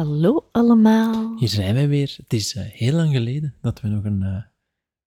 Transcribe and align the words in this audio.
Hallo 0.00 0.48
allemaal. 0.52 1.38
Hier 1.38 1.48
zijn 1.48 1.74
wij 1.74 1.88
weer. 1.88 2.14
Het 2.16 2.32
is 2.32 2.54
eh, 2.54 2.64
heel 2.64 2.92
lang 2.92 3.12
geleden 3.12 3.54
dat 3.60 3.80
we 3.80 3.88
nog 3.88 4.04
een 4.04 4.22
eh, 4.22 4.42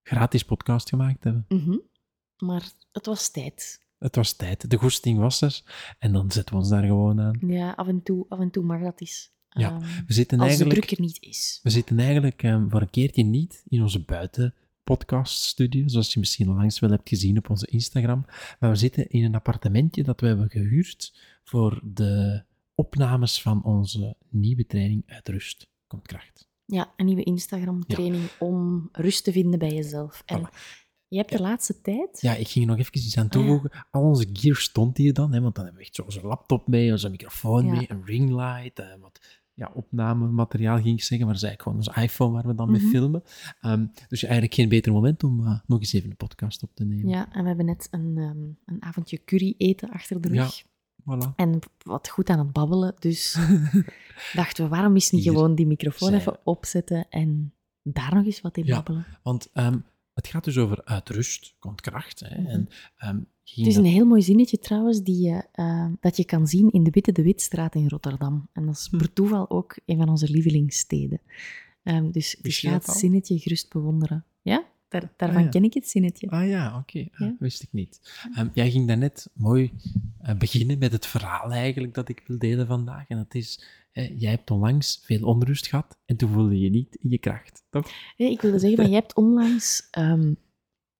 gratis 0.03 0.43
podcast 0.43 0.89
gemaakt 0.89 1.23
hebben. 1.23 1.45
Mhm. 1.49 1.77
Maar 2.37 2.63
het 2.91 3.05
was 3.05 3.31
tijd. 3.31 3.81
Het 3.97 4.15
was 4.15 4.33
tijd. 4.33 4.69
De 4.69 4.77
goesting 4.77 5.19
was 5.19 5.41
er. 5.41 5.61
En 5.99 6.13
dan 6.13 6.31
zetten 6.31 6.53
we 6.55 6.59
ons 6.61 6.69
daar 6.69 6.83
gewoon 6.83 7.21
aan. 7.21 7.39
Ja, 7.47 7.71
af 7.71 7.87
en 7.87 8.03
toe, 8.03 8.25
af 8.29 8.39
en 8.39 8.51
toe 8.51 8.63
mag 8.63 8.81
dat 8.81 9.01
eens. 9.01 9.31
Ja, 9.49 9.69
Ehm, 9.69 9.79
We 10.07 10.13
zitten 10.13 10.39
als 10.39 10.57
de 10.57 10.67
druk 10.67 10.91
er 10.91 11.01
niet 11.01 11.17
is. 11.21 11.59
We 11.63 11.69
zitten 11.69 11.99
eigenlijk 11.99 12.43
ehm, 12.43 12.69
voor 12.69 12.81
een 12.81 12.89
keertje 12.89 13.23
niet 13.23 13.63
in 13.67 13.81
onze 13.81 13.99
buitenpodcaststudio, 14.03 15.87
zoals 15.87 16.13
je 16.13 16.19
misschien 16.19 16.47
al 16.47 16.55
langs 16.55 16.79
wel 16.79 16.89
hebt 16.89 17.09
gezien 17.09 17.37
op 17.37 17.49
onze 17.49 17.67
Instagram. 17.67 18.25
Maar 18.59 18.69
we 18.69 18.75
zitten 18.75 19.09
in 19.09 19.23
een 19.23 19.35
appartementje 19.35 20.03
dat 20.03 20.21
we 20.21 20.27
hebben 20.27 20.49
gehuurd 20.49 21.13
voor 21.43 21.81
de 21.83 22.43
opnames 22.75 23.41
van 23.41 23.63
onze 23.63 24.15
nieuwe 24.29 24.65
training 24.65 25.03
uit 25.05 25.29
rust 25.29 25.67
komt 25.87 26.07
kracht. 26.07 26.49
Ja, 26.65 26.93
een 26.97 27.05
nieuwe 27.05 27.23
Instagram-training 27.23 28.23
om 28.39 28.89
rust 28.91 29.23
te 29.23 29.31
vinden 29.31 29.59
bij 29.59 29.73
jezelf. 29.73 30.23
En 30.25 30.49
je 31.07 31.17
hebt 31.17 31.31
de 31.31 31.41
laatste 31.41 31.81
tijd... 31.81 32.21
Ja, 32.21 32.35
ik 32.35 32.47
ging 32.47 32.65
er 32.65 32.71
nog 32.71 32.79
even 32.79 32.97
iets 32.97 33.17
aan 33.17 33.25
Ah, 33.29 33.31
ja. 33.31 33.37
toevoegen. 33.39 33.85
Al 33.91 34.01
onze 34.03 34.29
gear 34.33 34.55
stond 34.55 34.97
hier 34.97 35.13
dan, 35.13 35.33
hè, 35.33 35.41
want 35.41 35.55
dan 35.55 35.63
hebben 35.63 35.81
we 35.81 35.87
echt 35.87 35.95
zo 35.95 36.03
onze 36.03 36.21
laptop 36.27 36.67
mee, 36.67 36.91
onze 36.91 37.09
microfoon 37.09 37.69
mee, 37.69 37.91
een 37.91 38.05
ringlight, 38.05 38.79
eh, 38.79 38.85
wat 39.01 39.41
ja, 39.53 39.71
opnamemateriaal 39.73 40.81
ging 40.81 40.97
ik 40.97 41.03
zeggen, 41.03 41.25
maar 41.27 41.35
is 41.35 41.43
eigenlijk 41.43 41.61
gewoon 41.61 41.77
onze 41.77 42.01
iPhone 42.11 42.31
waar 42.33 42.47
we 42.47 42.55
dan 42.55 42.71
mee 42.71 42.81
Mhm. 42.81 42.89
filmen. 42.89 43.23
Ehm, 43.61 43.85
dus 44.07 44.23
eigenlijk 44.23 44.53
geen 44.53 44.69
beter 44.69 44.91
moment 44.91 45.23
om 45.23 45.45
eh, 45.45 45.59
nog 45.65 45.79
eens 45.79 45.93
even 45.93 46.09
een 46.09 46.15
podcast 46.15 46.63
op 46.63 46.75
te 46.75 46.85
nemen. 46.85 47.09
Ja, 47.09 47.31
en 47.33 47.41
we 47.41 47.47
hebben 47.47 47.65
net 47.65 47.87
een, 47.91 48.17
ehm, 48.17 48.73
een 48.75 48.81
avondje 48.83 49.23
curry 49.23 49.55
eten 49.57 49.89
achter 49.89 50.21
de 50.21 50.33
Ja. 50.33 50.43
rug. 50.43 50.63
Voilà. 51.03 51.35
En 51.35 51.59
wat 51.85 52.09
goed 52.09 52.29
aan 52.29 52.39
het 52.39 52.51
babbelen. 52.53 52.93
Dus 52.99 53.37
dachten 54.33 54.63
we, 54.63 54.69
waarom 54.69 54.95
is 54.95 55.11
niet 55.11 55.23
Hier 55.23 55.31
gewoon 55.33 55.55
die 55.55 55.67
microfoon 55.67 56.13
even 56.13 56.37
opzetten 56.43 57.05
en 57.09 57.53
daar 57.81 58.15
nog 58.15 58.25
eens 58.25 58.41
wat 58.41 58.57
in 58.57 58.65
Ja. 58.65 58.75
babbelen? 58.75 59.05
Want 59.23 59.49
ehm, 59.53 59.77
het 60.13 60.27
gaat 60.27 60.43
dus 60.43 60.57
over 60.57 60.83
uit 60.85 61.09
rust 61.09 61.55
komt 61.59 61.81
kracht. 61.81 62.19
Hè, 62.19 62.39
Mhm. 62.41 62.49
en, 62.49 62.69
ehm, 62.97 63.19
Het 63.43 63.67
is 63.67 63.75
een 63.75 63.85
heel 63.85 64.05
mooi 64.05 64.21
zinnetje 64.21 64.59
trouwens, 64.59 65.01
die 65.03 65.21
je, 65.21 65.43
eh, 65.51 65.87
dat 65.99 66.17
je 66.17 66.25
kan 66.25 66.47
zien 66.47 66.71
in 66.71 66.83
de 66.83 66.89
Witte 66.91 67.11
de 67.11 67.21
Witstraat 67.23 67.75
in 67.75 67.87
Rotterdam. 67.87 68.47
En 68.53 68.65
dat 68.65 68.75
is 68.75 68.87
Hm. 68.91 68.97
per 68.97 69.13
toeval 69.13 69.49
ook 69.49 69.75
een 69.85 69.97
van 69.97 70.09
onze 70.09 70.29
lievelingssteden. 70.29 71.21
Ehm, 71.83 72.11
dus 72.11 72.37
dus 72.41 72.59
ga 72.59 72.71
het 72.71 72.85
zinnetje 72.85 73.39
gerust 73.39 73.69
bewonderen. 73.69 74.25
Ja, 74.41 74.63
daar, 74.93 75.11
daarvan 75.17 75.37
Ah, 75.39 75.43
ja. 75.43 75.49
ken 75.49 75.63
ik 75.63 75.73
het 75.73 75.89
zinnetje. 75.89 76.29
Ah 76.29 76.47
ja, 76.47 76.77
oké. 76.77 76.99
Ah, 77.11 77.19
Ja. 77.19 77.35
Wist 77.39 77.61
ik 77.63 77.69
niet. 77.71 78.21
Ehm, 78.35 78.47
jij 78.53 78.71
ging 78.71 78.87
daarnet 78.87 79.29
mooi 79.33 79.71
eh, 80.21 80.35
beginnen 80.35 80.77
met 80.77 80.91
het 80.91 81.05
verhaal 81.05 81.51
eigenlijk 81.51 81.93
dat 81.93 82.09
ik 82.09 82.23
wil 82.27 82.37
delen 82.39 82.67
vandaag. 82.67 83.07
En 83.07 83.17
dat 83.17 83.33
is, 83.35 83.63
jij 83.91 84.29
hebt 84.31 84.51
onlangs 84.51 85.01
veel 85.05 85.27
onrust 85.27 85.67
gehad 85.67 85.97
en 86.05 86.15
toen 86.17 86.31
voelde 86.31 86.59
je 86.59 86.69
niet 86.69 86.95
in 86.95 87.09
je 87.09 87.17
kracht, 87.17 87.63
toch? 87.69 87.89
Ja, 88.15 88.27
ik 88.27 88.41
wilde 88.41 88.59
zeggen, 88.59 88.77
maar 88.79 88.89
jij 88.89 88.99
hebt 88.99 89.15
onlangs 89.15 89.87
ehm, 89.91 90.33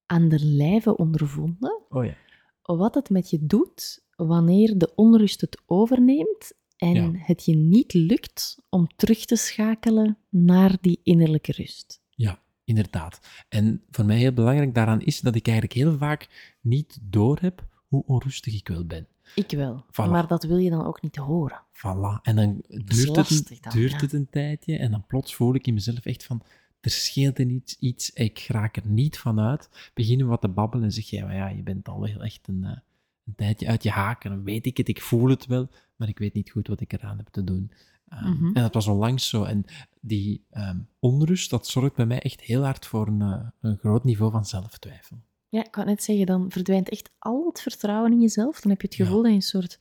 aan 0.05 0.29
de 0.29 0.45
lijve 0.45 0.97
ondervonden 0.97 1.81
Oh 1.89 2.05
ja. 2.05 2.15
wat 2.61 2.95
het 2.95 3.09
met 3.09 3.29
je 3.29 3.45
doet 3.45 4.03
wanneer 4.15 4.77
de 4.77 4.91
onrust 4.95 5.41
het 5.41 5.61
overneemt 5.65 6.53
en 6.77 6.93
Ja. 6.93 7.11
het 7.13 7.45
je 7.45 7.55
niet 7.55 7.93
lukt 7.93 8.57
om 8.69 8.87
terug 8.95 9.25
te 9.25 9.35
schakelen 9.35 10.17
naar 10.29 10.77
die 10.81 10.99
innerlijke 11.03 11.51
rust. 11.51 12.01
Ja, 12.15 12.39
inderdaad. 12.63 13.19
En 13.49 13.81
voor 13.91 14.05
mij 14.05 14.17
heel 14.17 14.33
belangrijk 14.33 14.75
daaraan 14.75 15.01
is 15.01 15.19
dat 15.19 15.35
ik 15.35 15.47
eigenlijk 15.47 15.77
heel 15.77 15.97
vaak 15.97 16.53
niet 16.61 16.99
doorheb 17.01 17.65
hoe 17.87 18.03
onrustig 18.05 18.53
ik 18.53 18.67
wel 18.67 18.85
ben. 18.85 19.07
Ik 19.35 19.51
wel, 19.51 19.85
Voilà. 19.85 20.09
maar 20.09 20.27
dat 20.27 20.43
wil 20.43 20.57
je 20.57 20.69
dan 20.69 20.85
ook 20.85 21.01
niet 21.01 21.15
horen. 21.15 21.61
Voilà. 21.71 22.21
En 22.21 22.35
dan 22.35 22.63
duurt, 22.67 23.15
het, 23.15 23.29
een, 23.29 23.57
dan, 23.61 23.71
duurt 23.73 23.91
ja. 23.91 23.97
het 23.97 24.13
een 24.13 24.29
tijdje 24.29 24.77
en 24.77 24.91
dan 24.91 25.05
plots 25.05 25.35
voel 25.35 25.55
ik 25.55 25.67
in 25.67 25.73
mezelf 25.73 26.05
echt 26.05 26.23
van, 26.23 26.43
er 26.81 26.89
scheelt 26.89 27.39
er 27.39 27.47
iets, 27.47 27.79
iets, 27.79 28.09
ik 28.13 28.45
raak 28.47 28.75
er 28.75 28.87
niet 28.87 29.17
van 29.17 29.39
uit. 29.39 29.91
Beginnen 29.93 30.25
we 30.25 30.31
wat 30.31 30.41
te 30.41 30.47
babbelen 30.47 30.85
en 30.85 30.91
zeg 30.91 31.05
jij, 31.05 31.23
maar 31.23 31.35
ja, 31.35 31.47
je 31.47 31.63
bent 31.63 31.87
al 31.87 32.03
heel 32.03 32.23
echt 32.23 32.47
een, 32.47 32.63
eh, 32.63 32.77
een 33.25 33.35
tijdje 33.35 33.67
uit 33.67 33.83
je 33.83 33.89
haken. 33.89 34.29
Dan 34.29 34.43
weet 34.43 34.65
ik 34.65 34.77
het, 34.77 34.87
ik 34.87 35.01
voel 35.01 35.29
het 35.29 35.45
wel, 35.45 35.69
maar 35.95 36.07
ik 36.07 36.19
weet 36.19 36.33
niet 36.33 36.51
goed 36.51 36.67
wat 36.67 36.81
ik 36.81 36.93
eraan 36.93 37.17
heb 37.17 37.27
te 37.27 37.43
doen. 37.43 37.71
Ehm, 38.13 38.29
Mhm. 38.29 38.45
En 38.45 38.61
dat 38.61 38.73
was 38.73 38.87
onlangs 38.87 39.29
zo. 39.29 39.43
En 39.43 39.65
die 40.01 40.45
ehm, 40.49 40.77
onrust, 40.99 41.49
dat 41.49 41.67
zorgt 41.67 41.95
bij 41.95 42.05
mij 42.05 42.19
echt 42.19 42.41
heel 42.41 42.63
hard 42.63 42.85
voor 42.85 43.07
een, 43.07 43.21
eh, 43.21 43.47
een 43.61 43.77
groot 43.77 44.03
niveau 44.03 44.31
van 44.31 44.45
zelftwijfel. 44.45 45.17
Ja, 45.49 45.65
ik 45.65 45.75
wou 45.75 45.87
net 45.87 46.03
zeggen, 46.03 46.25
dan 46.25 46.51
verdwijnt 46.51 46.89
echt 46.89 47.09
al 47.19 47.45
het 47.47 47.61
vertrouwen 47.61 48.11
in 48.11 48.21
jezelf. 48.21 48.59
Dan 48.61 48.71
heb 48.71 48.81
je 48.81 48.87
het 48.87 48.95
Ja. 48.95 49.05
gevoel 49.05 49.21
dat 49.21 49.29
je 49.31 49.35
een 49.35 49.41
soort 49.41 49.79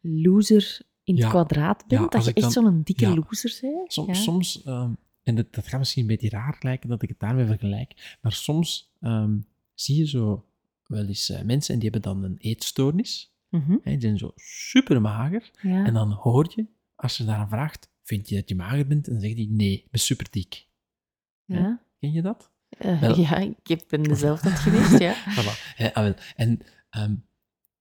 loser 0.00 0.80
in 1.04 1.14
het 1.14 1.22
Ja. 1.24 1.30
kwadraat 1.30 1.84
bent. 1.86 2.00
Ja, 2.02 2.08
dat 2.08 2.24
je 2.24 2.32
echt 2.32 2.52
zo'n 2.52 2.82
dikke 2.84 3.08
loser 3.14 3.58
bent. 3.60 3.92
Som- 3.92 4.06
ja. 4.06 4.12
Soms, 4.14 4.62
ehm, 4.62 4.90
en 5.22 5.34
dat, 5.34 5.46
dat 5.54 5.66
gaat 5.66 5.78
misschien 5.78 6.02
een 6.02 6.08
beetje 6.08 6.28
raar 6.28 6.56
lijken 6.60 6.88
dat 6.88 7.02
ik 7.02 7.08
het 7.08 7.18
daarmee 7.20 7.46
vergelijk, 7.46 8.16
maar 8.20 8.32
soms 8.32 8.92
zie 9.74 9.96
je 9.96 10.06
zo 10.06 10.44
wel 10.86 11.06
eens 11.06 11.30
eh, 11.30 11.42
mensen 11.42 11.74
en 11.74 11.80
die 11.80 11.90
hebben 11.90 12.12
dan 12.12 12.22
een 12.24 12.36
eetstoornis. 12.38 13.32
Hè, 13.50 13.90
die 13.90 14.00
zijn 14.00 14.18
zo 14.18 14.32
super 14.36 15.00
mager. 15.00 15.50
En 15.62 15.94
dan 15.94 16.12
hoor 16.12 16.52
je, 16.54 16.66
als 17.00 17.16
je 17.16 17.24
daaraan 17.24 17.48
vraagt, 17.48 17.90
vind 18.02 18.28
je 18.28 18.34
dat 18.34 18.48
je 18.48 18.54
mager 18.54 18.86
bent? 18.86 19.06
En 19.06 19.12
dan 19.12 19.22
zegt 19.22 19.36
hij, 19.36 19.46
nee, 19.50 19.72
ik 19.72 19.90
ben 19.90 20.00
super 20.00 20.26
dik. 20.30 20.66
ja. 21.44 21.82
Ken 21.98 22.12
je 22.12 22.22
dat? 22.22 22.50
Eh, 22.68 23.00
Wel- 23.00 23.18
ja, 23.20 23.36
ik 23.36 23.56
heb- 23.66 23.84
ben 23.88 24.00
mezelf 24.00 24.40
dat 24.40 24.52
geweest, 24.52 24.98
ja. 24.98 25.14
Voilà. 25.36 25.92
Ah. 25.92 26.12
En 26.36 26.60
ehm, 26.90 27.14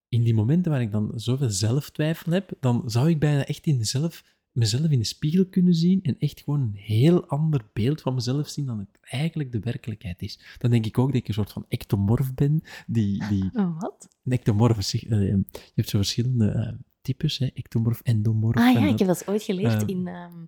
in 0.08 0.24
die 0.24 0.34
momenten 0.34 0.72
waar 0.72 0.82
ik 0.82 0.92
dan 0.92 1.12
zoveel 1.16 1.50
zelftwijfel 1.50 2.32
heb, 2.32 2.52
dan 2.60 2.84
zou 2.90 3.10
ik 3.10 3.20
bijna 3.20 3.46
echt 3.46 3.66
in 3.66 3.78
mezelf, 3.78 4.24
mezelf 4.52 4.90
in 4.90 5.00
de 5.00 5.06
spiegel 5.06 5.46
kunnen 5.46 5.74
zien 5.74 6.02
en 6.04 6.18
echt 6.20 6.42
gewoon 6.42 6.62
een 6.62 6.76
heel 6.76 7.28
ander 7.28 7.70
beeld 7.74 8.02
van 8.02 8.14
mezelf 8.14 8.48
zien 8.50 8.66
dan 8.66 8.80
het 8.80 8.90
eigenlijk 9.02 9.52
de 9.52 9.60
werkelijkheid 9.60 10.22
is. 10.22 10.40
Dan 10.58 10.72
denk 10.72 10.86
ik 10.86 10.98
ook 10.98 11.08
dat 11.12 11.22
ik 11.22 11.28
een 11.28 11.34
soort 11.34 11.52
van 11.52 11.66
ectomorf 11.70 12.34
ben, 12.34 12.62
die... 12.88 13.28
die 13.28 13.50
Oh, 13.54 13.80
wat? 13.82 14.08
een 14.24 14.32
ectomorf 14.32 14.94
eh, 14.94 15.02
je 15.10 15.44
hebt 15.76 15.90
zo 15.90 15.98
verschillende 15.98 16.50
eh, 16.52 16.74
types, 17.10 17.38
hè, 17.38 17.46
ectomorf, 17.54 18.02
endomorf. 18.02 18.56
Ah 18.58 18.74
ja, 18.74 18.88
ik 18.88 19.00
heb 19.00 19.08
dat 19.08 19.28
ooit 19.28 19.44
geleerd 19.44 19.82
eh, 19.82 19.88
in... 19.88 20.08
ehm 20.08 20.46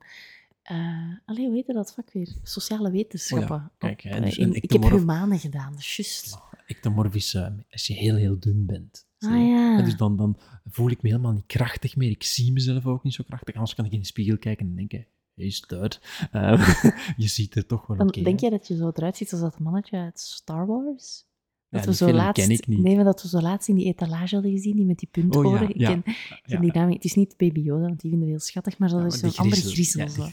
eh, 0.61 1.15
allee, 1.25 1.45
hoe 1.45 1.55
heette 1.55 1.73
dat 1.73 1.93
vak 1.93 2.11
weer? 2.13 2.35
Sociale 2.43 2.91
wetenschappen. 2.91 3.55
Oh 3.55 3.61
ja, 3.61 3.71
kijk, 3.77 4.01
hè, 4.01 4.21
dus 4.21 4.37
eh, 4.37 4.45
een 4.45 4.53
in- 4.53 4.61
ik 4.61 4.71
heb 4.71 4.83
humane 4.83 5.37
gedaan, 5.39 5.73
is 5.77 5.95
juist. 5.95 6.37
Ectomorf 6.65 7.15
is 7.15 7.33
eh, 7.33 7.47
als 7.71 7.87
je 7.87 7.93
heel, 7.93 8.15
heel 8.15 8.39
dun 8.39 8.65
bent. 8.65 9.07
Ah 9.19 9.29
je? 9.29 9.37
ja. 9.37 9.77
En 9.77 9.85
dus 9.85 9.95
dan, 9.95 10.17
dan 10.17 10.37
voel 10.69 10.89
ik 10.89 11.01
me 11.01 11.09
helemaal 11.09 11.31
niet 11.31 11.45
krachtig 11.45 11.95
meer. 11.95 12.09
Ik 12.09 12.23
zie 12.23 12.51
mezelf 12.51 12.85
ook 12.85 13.03
niet 13.03 13.13
zo 13.13 13.23
krachtig. 13.27 13.55
Anders 13.55 13.75
kan 13.75 13.85
ik 13.85 13.91
in 13.91 13.99
de 13.99 14.05
spiegel 14.05 14.37
kijken 14.37 14.67
en 14.67 14.75
denken, 14.75 15.07
hey, 15.35 15.49
stud. 15.49 16.01
Eh, 16.31 16.83
je 17.17 17.27
ziet 17.27 17.55
er 17.55 17.65
toch 17.65 17.87
wel 17.87 17.97
Dan 17.97 18.07
oké 18.07 18.21
denk 18.21 18.39
jij 18.39 18.49
dat 18.49 18.67
je 18.67 18.75
zo 18.75 18.91
eruit 18.93 19.17
ziet 19.17 19.31
als 19.31 19.41
dat 19.41 19.59
mannetje 19.59 19.97
uit 19.97 20.19
Star 20.19 20.65
Wars? 20.65 21.25
Ja, 21.71 21.77
Dat 21.77 21.85
we 21.85 21.94
zo 21.94 22.12
laatst, 22.12 22.45
ken 22.45 22.56
ik 22.56 22.68
niet. 22.68 22.81
Nee, 22.81 22.95
maar 22.95 23.03
dat 23.03 23.21
we 23.21 23.27
zo 23.27 23.39
laatst 23.41 23.68
in 23.69 23.75
die 23.75 23.85
etalage 23.85 24.33
hadden 24.33 24.51
gezien, 24.51 24.75
die 24.75 24.85
met 24.85 25.00
die 25.00 25.07
puntoren. 25.12 25.51
Oh 25.51 25.59
ja, 25.59 25.68
ik 25.69 25.77
ja, 25.77 25.89
ken, 25.89 26.62
die. 26.62 26.71
Het 26.95 27.03
is 27.03 27.13
niet 27.13 27.38
Baby 27.38 27.59
Yoda, 27.59 27.81
want 27.81 28.00
die 28.00 28.09
vinden 28.09 28.27
we 28.27 28.33
heel 28.33 28.44
schattig, 28.44 28.77
maar 28.77 28.89
dat 28.89 29.13
is 29.13 29.19
zo'n 29.19 29.35
andere 29.35 29.62
griezel. 29.62 30.09
zo. 30.09 30.27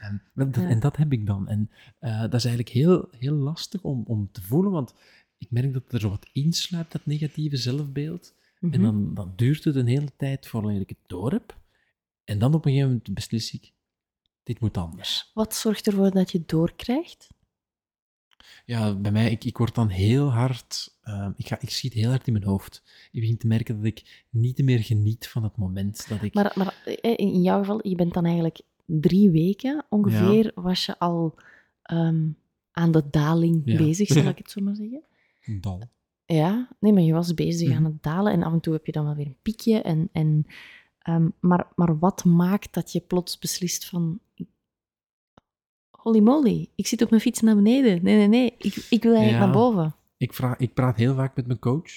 En, 0.00 0.22
maar 0.32 0.50
dat, 0.50 0.64
en 0.64 0.80
dat 0.80 0.96
heb 0.96 1.12
ik 1.12 1.26
dan. 1.26 1.48
En 1.48 1.70
eh, 1.98 2.20
dat 2.20 2.34
is 2.34 2.44
eigenlijk 2.44 2.68
heel, 2.74 3.08
heel 3.18 3.34
lastig 3.34 3.82
om, 3.82 4.02
om 4.06 4.28
te 4.32 4.42
voelen, 4.42 4.72
want 4.72 4.94
ik 5.38 5.50
merk 5.50 5.72
dat 5.72 5.92
er 5.92 6.00
zo 6.00 6.08
wat 6.08 6.26
insluipt, 6.32 6.92
dat 6.92 7.06
negatieve 7.06 7.56
zelfbeeld. 7.56 8.34
En 8.60 8.68
Mhm. 8.68 8.82
dan, 8.82 9.14
dan 9.14 9.32
duurt 9.36 9.64
het 9.64 9.76
een 9.76 9.86
hele 9.86 10.16
tijd 10.16 10.46
voordat 10.46 10.80
ik 10.80 10.88
het 10.88 10.98
door 11.06 11.30
heb. 11.32 11.58
En 12.24 12.38
dan 12.38 12.54
op 12.54 12.64
een 12.64 12.70
gegeven 12.70 12.88
moment 12.92 13.14
beslis 13.14 13.52
ik, 13.54 13.72
dit 14.42 14.60
moet 14.60 14.76
anders. 14.76 15.30
Wat 15.34 15.54
zorgt 15.54 15.86
ervoor 15.86 16.10
dat 16.10 16.32
je 16.32 16.42
doorkrijgt? 16.46 17.28
Ja, 18.66 18.94
bij 18.94 19.12
mij, 19.12 19.30
ik, 19.30 19.44
ik 19.44 19.56
word 19.58 19.74
dan 19.74 19.88
heel 19.88 20.32
hard, 20.32 20.96
ehm, 21.02 21.30
ik, 21.36 21.46
ga, 21.46 21.60
ik 21.60 21.70
schiet 21.70 21.92
heel 21.92 22.08
hard 22.10 22.26
in 22.26 22.32
mijn 22.32 22.44
hoofd. 22.44 22.82
Ik 23.12 23.20
begin 23.20 23.36
te 23.38 23.46
merken 23.46 23.76
dat 23.76 23.84
ik 23.84 24.24
niet 24.30 24.64
meer 24.64 24.78
geniet 24.78 25.28
van 25.28 25.42
het 25.42 25.56
moment 25.56 26.08
dat 26.08 26.22
ik... 26.22 26.34
Maar, 26.34 26.52
maar 26.54 26.76
eh, 26.84 27.14
in 27.16 27.42
jouw 27.42 27.58
geval, 27.58 27.88
je 27.88 27.94
bent 27.94 28.14
dan 28.14 28.24
eigenlijk 28.24 28.60
drie 28.86 29.30
weken 29.30 29.84
ongeveer, 29.88 30.52
was 30.54 30.86
je 30.86 30.98
al 30.98 31.34
ehm, 31.82 32.28
aan 32.70 32.92
de 32.92 33.02
daling 33.10 33.62
Ja. 33.64 33.76
bezig, 33.76 34.08
zal 34.08 34.26
ik 34.26 34.38
het 34.44 34.50
zo 34.50 34.60
maar 34.62 34.74
zeggen. 34.76 35.02
Dal. 35.60 35.82
Ja, 36.26 36.68
nee, 36.80 36.92
maar 36.92 37.02
je 37.02 37.12
was 37.12 37.34
bezig 37.34 37.68
Mhm. 37.68 37.76
aan 37.76 37.84
het 37.84 38.02
dalen 38.02 38.32
en 38.32 38.42
af 38.42 38.52
en 38.52 38.60
toe 38.60 38.72
heb 38.72 38.86
je 38.86 38.92
dan 38.92 39.04
wel 39.04 39.14
weer 39.14 39.26
een 39.26 39.36
piekje. 39.42 39.80
En, 39.82 40.08
en, 40.12 40.46
ehm, 40.98 41.28
maar, 41.40 41.66
maar 41.74 41.98
wat 41.98 42.24
maakt 42.24 42.74
dat 42.74 42.92
je 42.92 43.00
plots 43.00 43.38
beslist 43.38 43.84
van... 43.88 44.18
Holy 46.04 46.20
moly, 46.20 46.68
ik 46.74 46.86
zit 46.86 47.02
op 47.02 47.10
mijn 47.10 47.22
fiets 47.22 47.40
naar 47.40 47.54
beneden. 47.54 48.02
Nee, 48.02 48.16
nee, 48.16 48.28
nee, 48.28 48.54
ik, 48.58 48.86
ik 48.90 49.02
wil 49.02 49.14
eigenlijk 49.14 49.44
Ja. 49.44 49.44
naar 49.44 49.54
boven. 49.62 49.94
Ik, 50.16 50.32
vraag, 50.34 50.56
ik 50.58 50.74
praat 50.74 50.96
heel 50.96 51.14
vaak 51.14 51.36
met 51.36 51.46
mijn 51.46 51.58
coach. 51.58 51.90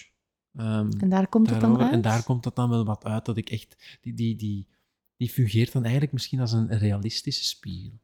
ehm, 0.56 0.92
En 1.00 1.09
daar 1.09 1.27
komt 1.27 1.50
het 1.50 1.62
dan 1.62 1.77
uit? 1.81 1.92
En 1.92 2.01
daar 2.01 2.24
komt 2.24 2.44
dat 2.44 2.56
dan 2.56 2.69
wel 2.69 2.86
wat 2.86 3.04
uit, 3.06 3.25
dat 3.25 3.38
ik 3.38 3.50
echt... 3.50 3.98
Die, 4.01 4.13
die, 4.13 4.36
die, 4.36 4.68
die 5.18 5.30
fungeert 5.30 5.71
dan 5.71 5.81
eigenlijk 5.83 6.13
misschien 6.13 6.39
als 6.39 6.51
een 6.51 6.77
realistische 6.77 7.44
spiegel. 7.44 8.00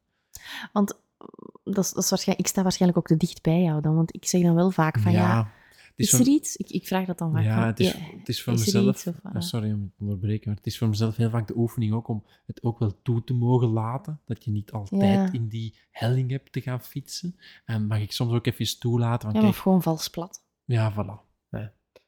Want 0.74 0.94
mm, 1.20 1.74
dat 1.74 1.84
is, 1.84 1.92
dat 1.92 2.04
is 2.04 2.10
waarschijnlijk, 2.10 2.48
ik 2.48 2.54
sta 2.54 2.62
waarschijnlijk 2.64 3.00
ook 3.00 3.08
te 3.08 3.18
dicht 3.18 3.42
bij 3.42 3.62
jou 3.62 3.82
dan, 3.82 3.96
want 3.96 4.16
ik 4.16 4.26
zeg 4.26 4.42
dan 4.42 4.56
wel 4.56 4.72
vaak 4.72 5.00
van 5.00 5.12
ja, 5.12 5.52
is 5.96 6.14
er 6.14 6.28
iets? 6.28 6.56
Ik, 6.56 6.70
ik 6.70 6.88
vraag 6.88 7.06
dat 7.06 7.18
dan 7.18 7.32
vaak 7.32 7.44
Ja, 7.44 7.66
het 7.66 7.80
is, 7.80 7.94
het 7.94 8.30
is 8.30 8.44
voor 8.44 8.54
is 8.54 8.60
mezelf... 8.66 8.96
iets 8.96 9.08
of, 9.08 9.16
eh, 9.24 9.42
sorry 9.42 9.72
om 9.72 9.82
het 9.82 9.96
te 9.98 10.02
onderbreken, 10.04 10.48
maar 10.48 10.58
het 10.58 10.66
is 10.66 10.78
voor 10.78 10.90
mezelf 10.90 11.16
heel 11.16 11.30
vaak 11.30 11.48
de 11.48 11.58
oefening 11.58 11.94
ook 11.94 12.08
om 12.08 12.24
het 12.46 12.64
ook 12.64 12.80
wel 12.80 13.02
toe 13.02 13.24
te 13.24 13.34
mogen 13.34 13.68
laten. 13.68 14.20
Dat 14.26 14.44
je 14.44 14.52
niet 14.52 14.72
altijd 14.72 15.02
Ja. 15.02 15.32
in 15.32 15.48
die 15.48 15.76
helling 15.92 16.32
hebt 16.32 16.52
te 16.52 16.62
gaan 16.62 16.82
fietsen. 16.82 17.36
En 17.66 17.88
mag 17.88 18.00
ik 18.00 18.12
soms 18.12 18.34
ook 18.34 18.46
even 18.46 18.80
toelaten 18.80 19.22
van, 19.22 19.34
ja, 19.34 19.40
kijk, 19.40 19.52
of 19.52 19.60
gewoon 19.62 19.82
vals 19.82 20.08
plat. 20.08 20.44
Ja, 20.66 20.94
voilà. 20.94 21.32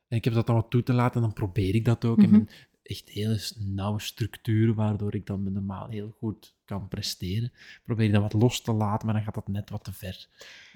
En 0.08 0.18
ik 0.18 0.24
heb 0.24 0.34
dat 0.34 0.48
dan 0.48 0.56
wat 0.56 0.70
toe 0.70 0.84
te 0.84 0.94
laten 0.94 1.16
en 1.16 1.22
dan 1.22 1.34
probeer 1.34 1.76
ik 1.76 1.86
dat 1.86 2.06
ook. 2.06 2.18
Mhm. 2.18 2.34
En 2.34 2.48
echt 2.86 3.10
hele 3.10 3.40
nauwe 3.58 4.00
structuren, 4.02 4.76
waardoor 4.76 5.16
ik 5.16 5.26
dan 5.26 5.52
normaal 5.54 5.88
heel 5.90 6.10
goed 6.18 6.56
kan 6.66 6.88
presteren. 6.88 7.52
Probeer 7.84 8.06
ik 8.06 8.12
dat 8.12 8.22
wat 8.22 8.34
los 8.34 8.62
te 8.62 8.74
laten, 8.74 9.06
maar 9.06 9.16
dan 9.16 9.24
gaat 9.24 9.34
dat 9.34 9.48
net 9.48 9.70
wat 9.70 9.84
te 9.84 9.94
ver. 9.94 10.28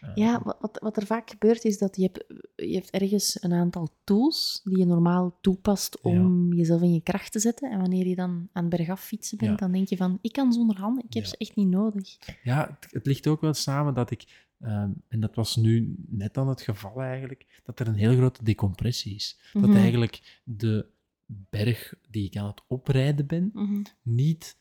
Eh, 0.02 0.10
Ja, 0.16 0.42
wat, 0.44 0.78
wat, 0.82 0.98
er 0.98 1.06
vaak 1.06 1.30
gebeurt 1.30 1.64
is 1.66 1.78
dat 1.78 1.96
je 1.96 2.02
hebt, 2.02 2.24
je 2.56 2.74
hebt 2.74 2.90
ergens 2.90 3.44
een 3.44 3.54
aantal 3.54 3.90
tools 4.04 4.62
die 4.64 4.78
je 4.78 4.86
normaal 4.86 5.38
toepast 5.42 6.02
om 6.02 6.54
jezelf 6.54 6.82
in 6.82 6.94
je 6.94 7.02
kracht 7.02 7.32
te 7.32 7.40
zetten. 7.40 7.72
En 7.72 7.80
wanneer 7.80 8.08
je 8.08 8.16
dan 8.16 8.50
aan 8.52 8.70
bergaf 8.70 9.02
fietsen 9.04 9.38
bent, 9.38 9.52
Ja. 9.52 9.56
dan 9.58 9.72
denk 9.72 9.88
je 9.88 9.98
van, 9.98 10.18
ik 10.22 10.32
kan 10.32 10.54
zonder 10.54 10.78
handen, 10.78 11.04
ik 11.06 11.14
heb 11.14 11.24
Ja. 11.24 11.30
ze 11.30 11.38
echt 11.38 11.56
niet 11.56 11.68
nodig. 11.68 12.18
Ja, 12.44 12.78
het, 12.80 12.92
het 12.94 13.06
ligt 13.06 13.28
ook 13.28 13.42
wel 13.42 13.54
samen 13.54 13.94
dat 13.94 14.12
ik, 14.12 14.48
ehm, 14.60 14.92
en 15.08 15.20
dat 15.20 15.36
was 15.36 15.56
nu 15.56 15.96
net 16.08 16.34
dan 16.34 16.48
het 16.48 16.62
geval 16.62 17.02
eigenlijk, 17.02 17.62
dat 17.64 17.80
er 17.80 17.88
een 17.88 17.96
heel 17.96 18.16
grote 18.16 18.44
decompressie 18.44 19.16
is. 19.16 19.40
Mhm. 19.54 19.66
Dat 19.66 19.76
eigenlijk 19.76 20.42
de 20.44 20.86
berg 21.31 21.94
die 22.10 22.26
ik 22.26 22.36
aan 22.38 22.48
het 22.48 22.62
oprijden 22.68 23.26
ben, 23.28 23.50
Mhm. 23.54 23.81
niet 24.02 24.58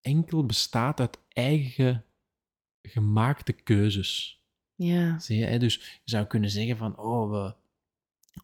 enkel 0.00 0.46
bestaat 0.46 1.00
uit 1.00 1.18
eigen 1.28 2.04
gemaakte 2.82 3.52
keuzes. 3.52 4.42
Ja. 4.74 5.18
Zie 5.18 5.38
je? 5.38 5.58
Dus 5.58 5.74
je 6.04 6.10
zou 6.10 6.26
kunnen 6.26 6.50
zeggen 6.50 6.76
van, 6.76 6.96
oh, 6.98 7.30
we 7.30 7.54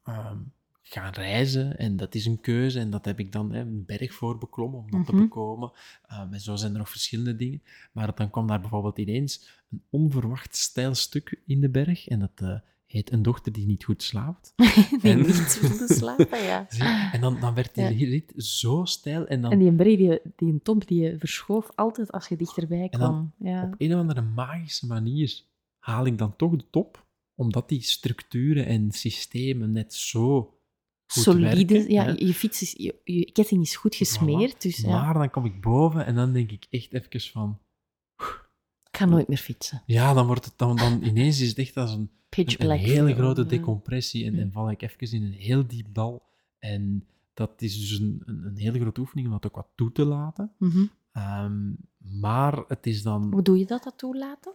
ehm, 0.04 0.38
gaan 0.82 1.12
reizen 1.12 1.78
en 1.78 1.96
dat 1.96 2.14
is 2.14 2.26
een 2.26 2.40
keuze 2.40 2.80
en 2.80 2.90
dat 2.90 3.04
heb 3.04 3.18
ik 3.18 3.32
dan 3.32 3.52
hè, 3.52 3.60
een 3.60 3.84
berg 3.86 4.14
voor 4.14 4.38
beklommen 4.38 4.78
om 4.80 4.90
dat 4.90 5.06
te 5.06 5.12
Mhm. 5.12 5.22
bekomen. 5.22 5.72
Ehm, 6.06 6.32
en 6.32 6.40
zo 6.40 6.56
zijn 6.56 6.72
er 6.72 6.78
nog 6.78 6.90
verschillende 6.90 7.36
dingen. 7.36 7.62
Maar 7.92 8.14
dan 8.14 8.30
kwam 8.30 8.46
daar 8.46 8.60
bijvoorbeeld 8.60 8.98
ineens 8.98 9.62
een 9.70 9.82
onverwacht 9.90 10.56
steil 10.56 10.94
stuk 10.94 11.40
in 11.46 11.60
de 11.60 11.68
berg 11.68 12.08
en 12.08 12.18
dat 12.18 12.30
eh, 12.34 12.58
heet 12.92 13.12
Een 13.12 13.22
dochter 13.22 13.52
die 13.52 13.66
niet 13.66 13.84
goed 13.84 14.02
slaapt. 14.02 14.52
Die 15.02 15.10
En- 15.12 15.18
niet 15.18 15.60
wilde 15.60 15.94
slapen, 15.94 16.42
ja. 16.42 16.66
En 17.12 17.20
dan, 17.20 17.40
dan 17.40 17.54
werd 17.54 17.74
die 17.74 17.84
Ja. 17.84 17.90
rit 18.10 18.32
zo 18.36 18.84
steil 18.84 19.26
en 19.26 19.40
dan 19.40 19.52
En 19.52 19.58
die 19.58 19.96
die, 19.96 20.20
die 20.36 20.52
een 20.52 20.62
top, 20.62 20.86
die 20.88 21.00
je 21.02 21.18
verschoof 21.18 21.70
altijd 21.74 22.12
als 22.12 22.28
je 22.28 22.36
dichterbij 22.36 22.88
dan 22.90 23.00
kwam. 23.00 23.32
Ja. 23.38 23.62
op 23.64 23.74
een 23.78 23.94
of 23.94 24.00
andere 24.00 24.22
magische 24.22 24.86
manier 24.86 25.42
haal 25.78 26.06
ik 26.06 26.18
dan 26.18 26.36
toch 26.36 26.56
de 26.56 26.64
top, 26.70 27.06
omdat 27.34 27.68
die 27.68 27.82
structuren 27.82 28.66
en 28.66 28.90
systemen 28.90 29.72
net 29.72 29.94
zo 29.94 30.40
goed 31.06 31.22
Solide, 31.22 31.74
werken, 31.74 31.92
ja, 31.92 32.04
hè. 32.04 32.10
je, 32.10 32.34
fiets 32.34 32.62
is, 32.62 32.72
je, 32.76 32.94
je 33.04 33.32
ketting 33.32 33.62
is 33.62 33.76
goed 33.76 33.94
gesmeerd, 33.94 34.62
dus 34.62 34.76
ja, 34.76 34.88
Maar 34.88 35.14
dan 35.14 35.30
kom 35.30 35.44
ik 35.44 35.60
boven 35.60 36.06
en 36.06 36.14
dan 36.14 36.32
denk 36.32 36.50
ik 36.50 36.66
echt 36.70 36.92
even 36.92 37.20
van... 37.20 37.58
ik 38.98 39.04
ga 39.04 39.10
nooit 39.10 39.28
meer 39.28 39.38
fietsen. 39.38 39.82
Ja, 39.86 40.14
dan 40.14 40.26
wordt 40.26 40.44
het 40.44 40.54
dan, 40.56 40.76
dan 40.76 41.02
ineens 41.02 41.40
is 41.40 41.48
het 41.48 41.58
echt 41.58 41.76
als 41.76 41.92
een, 41.92 42.10
Pitch 42.28 42.58
een, 42.58 42.60
een 42.60 42.66
black. 42.66 42.78
hele 42.78 43.14
grote 43.14 43.42
ja. 43.42 43.48
decompressie 43.48 44.24
en, 44.24 44.34
Ja. 44.34 44.40
en 44.40 44.52
val 44.52 44.70
ik 44.70 44.82
even 44.82 45.10
in 45.12 45.22
een 45.24 45.32
heel 45.32 45.66
diep 45.66 45.86
dal. 45.92 46.22
En 46.58 47.04
dat 47.34 47.62
is 47.62 47.80
dus 47.80 47.98
een, 47.98 48.22
een, 48.24 48.44
een 48.46 48.56
hele 48.56 48.80
grote 48.80 49.00
oefening 49.00 49.26
om 49.26 49.32
dat 49.32 49.46
ook 49.46 49.56
wat 49.56 49.68
toe 49.74 49.92
te 49.92 50.04
laten. 50.04 50.52
Mhm. 50.58 50.84
Ehm, 51.12 51.72
maar 52.20 52.64
het 52.68 52.86
is 52.86 53.02
dan... 53.02 53.32
Hoe 53.32 53.42
doe 53.42 53.58
je 53.58 53.66
dat, 53.66 53.82
dat 53.82 53.98
toelaten? 53.98 54.52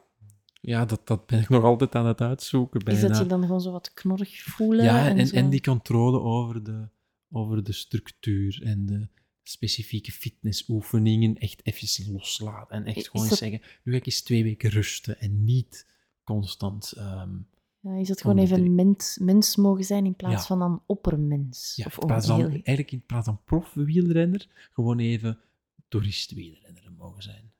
Ja, 0.61 0.85
dat, 0.85 1.07
dat 1.07 1.25
ben 1.25 1.39
ik 1.39 1.49
nog 1.49 1.63
altijd 1.63 1.95
aan 1.95 2.05
het 2.05 2.21
uitzoeken. 2.21 2.81
Is 2.85 3.01
dat 3.01 3.17
je 3.17 3.25
dan 3.25 3.41
gewoon 3.41 3.61
zo 3.61 3.71
wat 3.71 3.93
knorrig 3.93 4.43
voelen? 4.43 4.85
Ja, 4.85 5.07
en, 5.07 5.17
en, 5.17 5.31
en 5.31 5.49
die 5.49 5.61
controle 5.61 6.19
over 6.19 6.63
de, 6.63 6.87
over 7.31 7.63
de 7.63 7.73
structuur 7.73 8.61
en 8.63 8.85
de 8.85 9.07
specifieke 9.43 10.11
fitnessoefeningen 10.11 11.37
echt 11.37 11.65
even 11.65 12.11
loslaten. 12.11 12.75
En 12.75 12.85
Is 12.85 12.95
echt 12.95 13.09
gewoon 13.09 13.27
dat- 13.29 13.37
zeggen, 13.37 13.61
nu 13.83 13.91
ga 13.91 13.97
ik 13.97 14.05
eens 14.05 14.21
twee 14.21 14.43
weken 14.43 14.69
rusten 14.69 15.19
en 15.19 15.43
niet 15.43 15.87
constant... 16.23 16.91
ehm, 16.91 17.35
Ja, 17.79 17.95
is 17.95 18.09
het 18.09 18.21
gewoon 18.21 18.37
even 18.37 18.75
mens, 18.75 19.17
mens 19.21 19.55
mogen 19.55 19.83
zijn 19.83 20.05
in 20.05 20.15
plaats 20.15 20.33
Ja. 20.41 20.47
van 20.47 20.59
dan 20.59 20.83
oppermens? 20.85 21.73
ja, 21.75 21.85
of 21.85 21.97
in 21.99 22.07
plaats 22.07 22.27
van, 22.27 22.41
eigenlijk 22.49 22.91
in 22.91 23.05
plaats 23.05 23.25
van 23.25 23.43
profwielrenner, 23.43 24.47
gewoon 24.73 24.99
even 24.99 25.39
toeristwielrenner 25.87 26.91
mogen 26.97 27.23
zijn. 27.23 27.51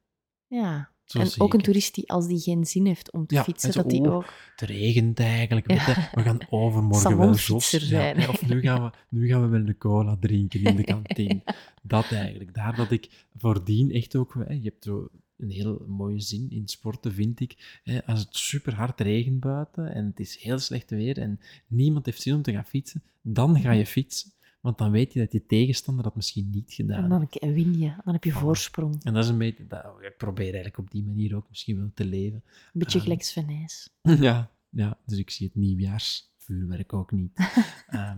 Ja, 0.48 0.92
Zo 1.06 1.20
en 1.20 1.30
ook 1.38 1.54
een 1.54 1.62
toerist 1.62 1.96
die 1.96 2.10
als 2.10 2.28
die 2.28 2.40
geen 2.40 2.66
zin 2.66 2.86
heeft 2.86 3.12
om 3.12 3.26
te 3.26 3.36
Ja, 3.36 3.44
fietsen, 3.44 3.74
zo, 3.74 3.82
dat 3.82 3.92
die 3.92 4.10
ook... 4.10 4.34
Het 4.56 4.70
regent 4.70 5.20
eigenlijk. 5.20 5.72
Ja. 5.72 5.86
weet 5.86 5.96
je, 5.96 6.10
We 6.14 6.22
gaan 6.22 6.40
overmorgen 6.50 7.18
wel 7.18 7.34
zijn. 7.34 8.30
of 8.30 8.48
nu 8.48 8.62
gaan, 8.62 8.84
we, 8.84 8.92
nu 9.10 9.28
gaan 9.28 9.42
we 9.42 9.48
wel 9.48 9.68
een 9.68 9.78
cola 9.78 10.18
drinken 10.20 10.64
in 10.64 10.76
de 10.76 10.84
kantine. 10.94 11.42
dat 11.82 12.12
eigenlijk. 12.12 12.54
Daar 12.54 12.76
dat 12.76 12.92
ik 12.92 13.10
voordien 13.38 13.92
echt 13.92 14.16
ook... 14.16 14.34
Hè, 14.34 14.54
je 14.54 14.64
hebt 14.64 14.84
zo 14.84 15.10
een 15.38 15.50
heel 15.50 15.86
mooie 15.88 16.20
zin 16.20 16.48
in 16.50 16.68
sporten, 16.68 17.14
vind 17.14 17.40
ik. 17.40 17.80
Hè, 17.84 18.06
als 18.06 18.20
het 18.20 18.36
super 18.36 18.76
hard 18.76 19.02
regent 19.02 19.40
buiten 19.40 19.94
en 19.94 20.06
het 20.06 20.20
is 20.20 20.38
heel 20.42 20.60
slecht 20.60 20.90
weer 20.90 21.18
en 21.18 21.40
niemand 21.68 22.06
heeft 22.06 22.22
zin 22.22 22.36
om 22.36 22.42
te 22.42 22.52
gaan 22.52 22.66
fietsen, 22.66 23.04
dan 23.22 23.60
ga 23.60 23.72
je 23.72 23.86
fietsen. 23.86 24.32
Want 24.64 24.78
dan 24.78 24.92
weet 24.92 25.14
je 25.14 25.20
dat 25.20 25.32
je 25.32 25.46
tegenstander 25.46 26.04
dat 26.04 26.16
misschien 26.16 26.50
niet 26.50 26.74
gedaan 26.74 27.12
En 27.12 27.20
heeft. 27.20 27.42
dan 27.42 27.54
win 27.54 27.80
je, 27.80 27.94
dan 28.04 28.14
heb 28.14 28.24
je 28.24 28.32
voorsprong. 28.32 29.04
En 29.04 29.14
dat 29.14 29.24
is 29.24 29.30
een 29.30 29.38
beetje... 29.38 29.68
Dat, 29.68 29.86
ik 30.02 30.18
probeer 30.18 30.44
eigenlijk 30.44 30.78
op 30.78 30.92
die 30.92 31.04
manier 31.04 31.36
ook 31.36 31.50
misschien 31.50 31.78
wel 31.78 31.92
te 31.94 32.06
leven. 32.06 32.44
Een 32.46 32.80
beetje 32.80 33.00
gelijk 33.00 33.24
Sven 33.24 33.46
Nys. 33.46 33.90
Ja, 34.28 34.52
ja, 34.70 34.98
dus 35.06 35.18
ik 35.18 35.30
zie 35.30 35.48
het 35.48 35.56
nieuwjaarsvuurwerk 35.56 36.94
ook 36.94 37.12
niet. 37.12 37.32
Ehm, 37.88 38.18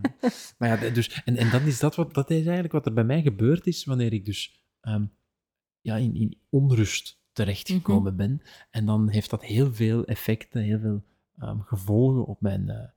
maar 0.57 0.83
ja, 0.83 0.89
dus, 0.89 1.21
en, 1.23 1.37
en 1.37 1.49
dat 1.49 1.61
is, 1.61 1.79
dat, 1.79 1.95
wat, 1.95 2.13
dat 2.13 2.29
is 2.29 2.43
eigenlijk 2.43 2.73
wat 2.73 2.85
er 2.85 2.93
bij 2.93 3.03
mij 3.03 3.21
gebeurd 3.21 3.67
is 3.67 3.83
wanneer 3.83 4.13
ik 4.13 4.25
dus 4.25 4.59
ehm, 4.81 5.05
ja, 5.81 5.95
in, 5.95 6.15
in 6.15 6.37
onrust 6.49 7.19
terechtgekomen 7.31 8.15
ben. 8.15 8.41
En 8.71 8.85
dan 8.85 9.09
heeft 9.09 9.29
dat 9.29 9.43
heel 9.43 9.73
veel 9.73 10.05
effecten, 10.05 10.61
heel 10.61 10.79
veel 10.79 11.03
gevolgen 11.59 12.25
op 12.25 12.41
mijn, 12.41 12.69
eh, 12.69 12.87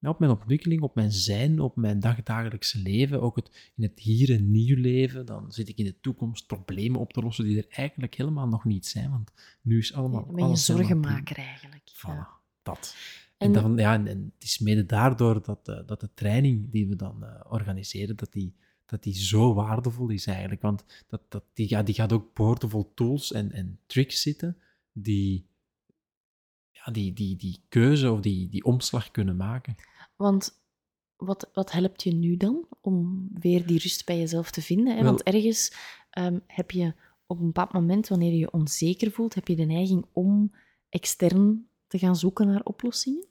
ja, 0.00 0.08
op 0.08 0.18
mijn 0.18 0.30
ontwikkeling, 0.30 0.82
op 0.82 0.94
mijn 0.94 1.12
zijn, 1.12 1.60
op 1.60 1.76
mijn 1.76 2.00
dagdagelijkse 2.00 2.78
leven. 2.78 3.20
Ook 3.22 3.36
het, 3.36 3.72
in 3.76 3.82
het 3.82 3.98
hier 4.00 4.30
en 4.34 4.50
nu 4.50 4.80
leven. 4.80 5.26
Dan 5.26 5.52
zit 5.52 5.68
ik 5.68 5.78
in 5.78 5.84
de 5.84 6.00
toekomst 6.00 6.46
problemen 6.46 7.00
op 7.00 7.12
te 7.12 7.20
lossen 7.20 7.44
die 7.44 7.58
er 7.58 7.66
eigenlijk 7.68 8.14
helemaal 8.14 8.48
nog 8.48 8.64
niet 8.64 8.86
zijn. 8.86 9.10
Want 9.10 9.32
nu 9.62 9.78
is 9.78 9.92
allemaal... 9.92 10.26
Dan 10.26 10.34
ben 10.34 10.48
je 10.48 10.56
zorgenmaker 10.56 11.36
eigenlijk. 11.36 11.90
Voilà, 11.92 12.06
Ja. 12.06 12.28
dat. 12.62 12.96
En, 13.38 13.46
En- 13.46 13.52
dan, 13.62 13.76
ja, 13.76 13.94
en, 13.94 14.06
en 14.06 14.32
het 14.34 14.44
is 14.44 14.58
mede 14.58 14.86
daardoor 14.86 15.42
dat, 15.42 15.68
eh, 15.68 15.86
dat 15.86 16.00
de 16.00 16.10
training 16.14 16.70
die 16.70 16.88
we 16.88 16.96
dan 16.96 17.24
eh, 17.24 17.40
organiseren, 17.48 18.16
dat 18.16 18.32
die, 18.32 18.54
dat 18.86 19.02
die 19.02 19.14
zo 19.14 19.54
waardevol 19.54 20.08
is 20.08 20.26
eigenlijk. 20.26 20.62
Want 20.62 20.84
dat, 21.06 21.22
dat, 21.28 21.44
die, 21.52 21.68
ja, 21.68 21.82
die 21.82 21.94
gaat 21.94 22.12
ook 22.12 22.34
boordevol 22.34 22.92
tools 22.94 23.32
en, 23.32 23.52
en 23.52 23.78
tricks 23.86 24.22
zitten 24.22 24.56
die, 24.92 25.47
die, 26.92 27.12
die, 27.12 27.36
die 27.36 27.60
keuze 27.68 28.12
of 28.12 28.20
die, 28.20 28.48
die 28.48 28.64
omslag 28.64 29.10
kunnen 29.10 29.36
maken. 29.36 29.74
Want 30.16 30.60
wat, 31.16 31.50
wat 31.52 31.72
helpt 31.72 32.02
je 32.02 32.14
nu 32.14 32.36
dan 32.36 32.66
om 32.80 33.28
weer 33.32 33.66
die 33.66 33.78
rust 33.78 34.04
bij 34.06 34.18
jezelf 34.18 34.50
te 34.50 34.62
vinden? 34.62 34.96
Hè? 34.96 35.04
Want 35.04 35.22
ergens 35.22 35.72
ehm, 36.10 36.38
heb 36.46 36.70
je 36.70 36.94
op 37.26 37.38
een 37.38 37.46
bepaald 37.46 37.72
moment, 37.72 38.08
wanneer 38.08 38.32
je 38.32 38.38
je 38.38 38.52
onzeker 38.52 39.10
voelt, 39.10 39.34
heb 39.34 39.48
je 39.48 39.56
de 39.56 39.64
neiging 39.64 40.06
om 40.12 40.54
extern 40.88 41.68
te 41.86 41.98
gaan 41.98 42.16
zoeken 42.16 42.46
naar 42.46 42.62
oplossingen. 42.62 43.26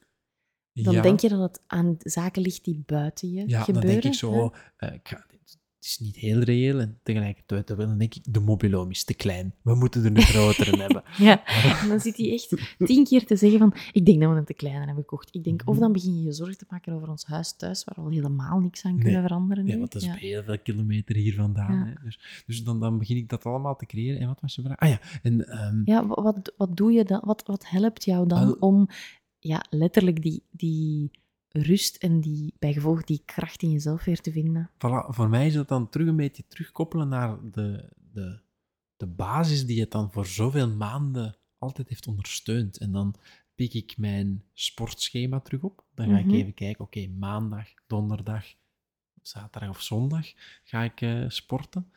Dan 0.73 0.93
Ja. 0.93 1.01
denk 1.01 1.19
je 1.19 1.29
dat 1.29 1.39
het 1.39 1.63
aan 1.67 1.95
zaken 1.99 2.41
ligt 2.41 2.63
die 2.63 2.83
buiten 2.85 3.29
je 3.31 3.43
Ja, 3.47 3.59
gebeuren. 3.63 3.73
dan 3.73 4.01
denk 4.01 4.03
ik 4.03 4.13
zo, 4.19 4.53
eh, 4.77 4.93
ik 4.93 5.07
ga, 5.07 5.25
is 5.87 5.97
niet 5.99 6.15
heel 6.15 6.39
reëel 6.39 6.79
en 6.79 6.99
tegelijkertijd 7.03 7.67
dan 7.67 7.97
denk 7.97 8.15
ik, 8.15 8.33
de 8.33 8.39
mobiloom 8.39 8.89
is 8.89 9.03
te 9.03 9.13
klein. 9.13 9.53
We 9.61 9.75
moeten 9.75 10.03
er 10.03 10.11
een 10.15 10.21
grotere 10.21 10.77
hebben. 10.83 11.03
Ja, 11.17 11.45
en 11.81 11.87
dan 11.87 11.99
zit 11.99 12.17
hij 12.17 12.31
echt 12.31 12.53
tien 12.77 13.03
keer 13.03 13.25
te 13.25 13.35
zeggen 13.35 13.59
van, 13.59 13.73
ik 13.91 14.05
denk 14.05 14.21
dat 14.21 14.31
we 14.31 14.37
een 14.37 14.45
te 14.45 14.53
kleine 14.53 14.79
hebben 14.85 14.95
gekocht. 15.03 15.35
Ik 15.35 15.43
denk, 15.43 15.61
of 15.65 15.77
dan 15.77 15.91
begin 15.91 16.17
je 16.17 16.23
je 16.23 16.31
zorgen 16.31 16.57
te 16.57 16.65
maken 16.69 16.93
over 16.93 17.09
ons 17.09 17.25
huis 17.25 17.55
thuis, 17.55 17.83
waar 17.83 17.95
we 17.95 18.01
al 18.01 18.09
helemaal 18.15 18.59
niks 18.59 18.85
aan 18.85 18.93
Nee. 18.93 19.03
kunnen 19.03 19.21
veranderen. 19.21 19.65
Ja, 19.67 19.77
want 19.77 19.91
dat 19.91 20.01
is 20.01 20.07
Ja. 20.07 20.13
heel 20.13 20.43
veel 20.43 20.59
kilometer 20.59 21.15
hier 21.15 21.33
vandaan. 21.33 21.73
Ja. 21.77 21.85
Hè. 21.85 21.93
Dus, 22.03 22.43
dus 22.45 22.63
dan, 22.63 22.79
dan 22.79 22.97
begin 22.97 23.17
ik 23.17 23.29
dat 23.29 23.43
allemaal 23.45 23.75
te 23.75 23.85
creëren. 23.85 24.19
En 24.19 24.27
wat 24.27 24.41
was 24.41 24.55
je 24.55 24.61
vraag? 24.61 24.77
Ah 24.77 24.89
ja, 24.89 24.99
en 25.23 25.47
ehm, 25.47 25.81
Ja, 25.85 26.07
wa- 26.07 26.21
wat, 26.21 26.53
wat 26.57 26.77
doe 26.77 26.91
je 26.91 27.03
dan? 27.03 27.21
Wat, 27.25 27.43
wat 27.45 27.69
helpt 27.69 28.03
jou 28.05 28.27
dan 28.27 28.61
om 28.61 28.87
ja, 29.39 29.63
letterlijk 29.69 30.21
die, 30.21 30.43
die 30.51 31.11
rust 31.61 31.95
en 31.95 32.21
die, 32.21 32.53
bij 32.59 32.73
gevolg 32.73 33.03
die 33.03 33.21
kracht 33.25 33.61
in 33.61 33.71
jezelf 33.71 34.03
weer 34.03 34.21
te 34.21 34.31
vinden? 34.31 34.69
voilà, 34.73 35.05
voor 35.09 35.29
mij 35.29 35.47
is 35.47 35.53
dat 35.53 35.67
dan 35.67 35.89
terug 35.89 36.07
een 36.07 36.15
beetje 36.15 36.47
terugkoppelen 36.47 37.07
naar 37.07 37.37
de, 37.51 37.89
de, 38.13 38.39
de 38.97 39.07
basis 39.07 39.65
die 39.65 39.79
het 39.79 39.91
dan 39.91 40.11
voor 40.11 40.25
zoveel 40.25 40.69
maanden 40.69 41.37
altijd 41.57 41.89
heeft 41.89 42.07
ondersteund. 42.07 42.77
En 42.77 42.91
dan 42.91 43.15
pik 43.55 43.73
ik 43.73 43.97
mijn 43.97 44.43
sportschema 44.53 45.39
terug 45.39 45.61
op. 45.61 45.85
Dan 45.95 46.05
ga 46.09 46.19
Mhm. 46.19 46.29
ik 46.29 46.35
even 46.35 46.53
kijken, 46.53 46.85
oké, 46.85 47.07
maandag, 47.07 47.67
donderdag, 47.87 48.45
zaterdag 49.21 49.69
of 49.69 49.81
zondag 49.81 50.25
ga 50.63 50.83
ik 50.83 51.01
eh, 51.01 51.25
sporten. 51.27 51.91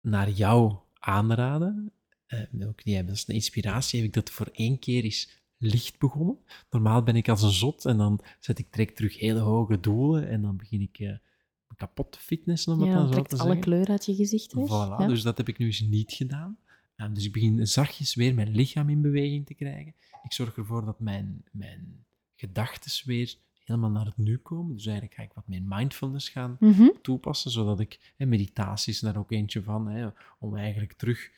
Naar 0.00 0.30
jou 0.30 0.76
aanraden. 0.94 1.92
Eh, 2.26 2.40
ook 2.68 2.84
die 2.84 2.94
hebben, 2.94 3.12
dat 3.14 3.22
is 3.22 3.28
een 3.28 3.34
inspiratie, 3.34 3.98
heb 3.98 4.08
ik 4.08 4.14
dat 4.14 4.30
voor 4.30 4.48
één 4.52 4.78
keer 4.78 5.04
eens 5.04 5.39
licht 5.62 5.98
begonnen. 5.98 6.38
Normaal 6.70 7.02
ben 7.02 7.16
ik 7.16 7.28
als 7.28 7.42
een 7.42 7.50
zot 7.50 7.84
en 7.84 7.96
dan 7.96 8.20
zet 8.38 8.58
ik 8.58 8.72
direct 8.72 8.96
terug 8.96 9.18
hele 9.18 9.38
hoge 9.40 9.80
doelen 9.80 10.28
en 10.28 10.42
dan 10.42 10.56
begin 10.56 10.80
ik 10.80 10.98
eh, 10.98 11.12
kapot 11.76 12.12
te 12.12 12.18
fitnessen, 12.18 12.72
om 12.72 12.80
het 12.80 12.88
Ja, 12.88 12.94
dan 12.94 13.12
zo 13.12 13.22
te 13.22 13.36
alle 13.36 13.42
zeggen. 13.44 13.60
kleur 13.60 13.88
uit 13.88 14.06
je 14.06 14.14
gezicht 14.14 14.52
weg. 14.52 14.66
Voilà, 14.66 14.98
ja. 14.98 15.06
dus 15.06 15.22
dat 15.22 15.36
heb 15.36 15.48
ik 15.48 15.58
nu 15.58 15.66
eens 15.66 15.80
niet 15.80 16.12
gedaan. 16.12 16.58
Eh, 16.94 17.06
dus 17.12 17.24
ik 17.24 17.32
begin 17.32 17.66
zachtjes 17.66 18.14
weer 18.14 18.34
mijn 18.34 18.48
lichaam 18.50 18.88
in 18.88 19.00
beweging 19.00 19.46
te 19.46 19.54
krijgen. 19.54 19.94
Ik 20.22 20.32
zorg 20.32 20.56
ervoor 20.56 20.84
dat 20.84 21.00
mijn, 21.00 21.44
mijn 21.52 22.04
gedachten 22.34 23.06
weer 23.06 23.36
helemaal 23.64 23.90
naar 23.90 24.04
het 24.04 24.16
nu 24.16 24.36
komen. 24.38 24.76
Dus 24.76 24.86
eigenlijk 24.86 25.16
ga 25.16 25.22
ik 25.22 25.32
wat 25.32 25.48
meer 25.48 25.62
mindfulness 25.64 26.28
gaan 26.28 26.56
Mhm. 26.60 26.88
toepassen, 27.02 27.50
zodat 27.50 27.80
ik, 27.80 28.14
en 28.16 28.28
meditatie 28.28 28.92
is 28.92 29.00
daar 29.00 29.16
ook 29.16 29.32
eentje 29.32 29.62
van, 29.62 29.88
hè, 29.88 30.08
om 30.38 30.56
eigenlijk 30.56 30.92
terug 30.92 31.30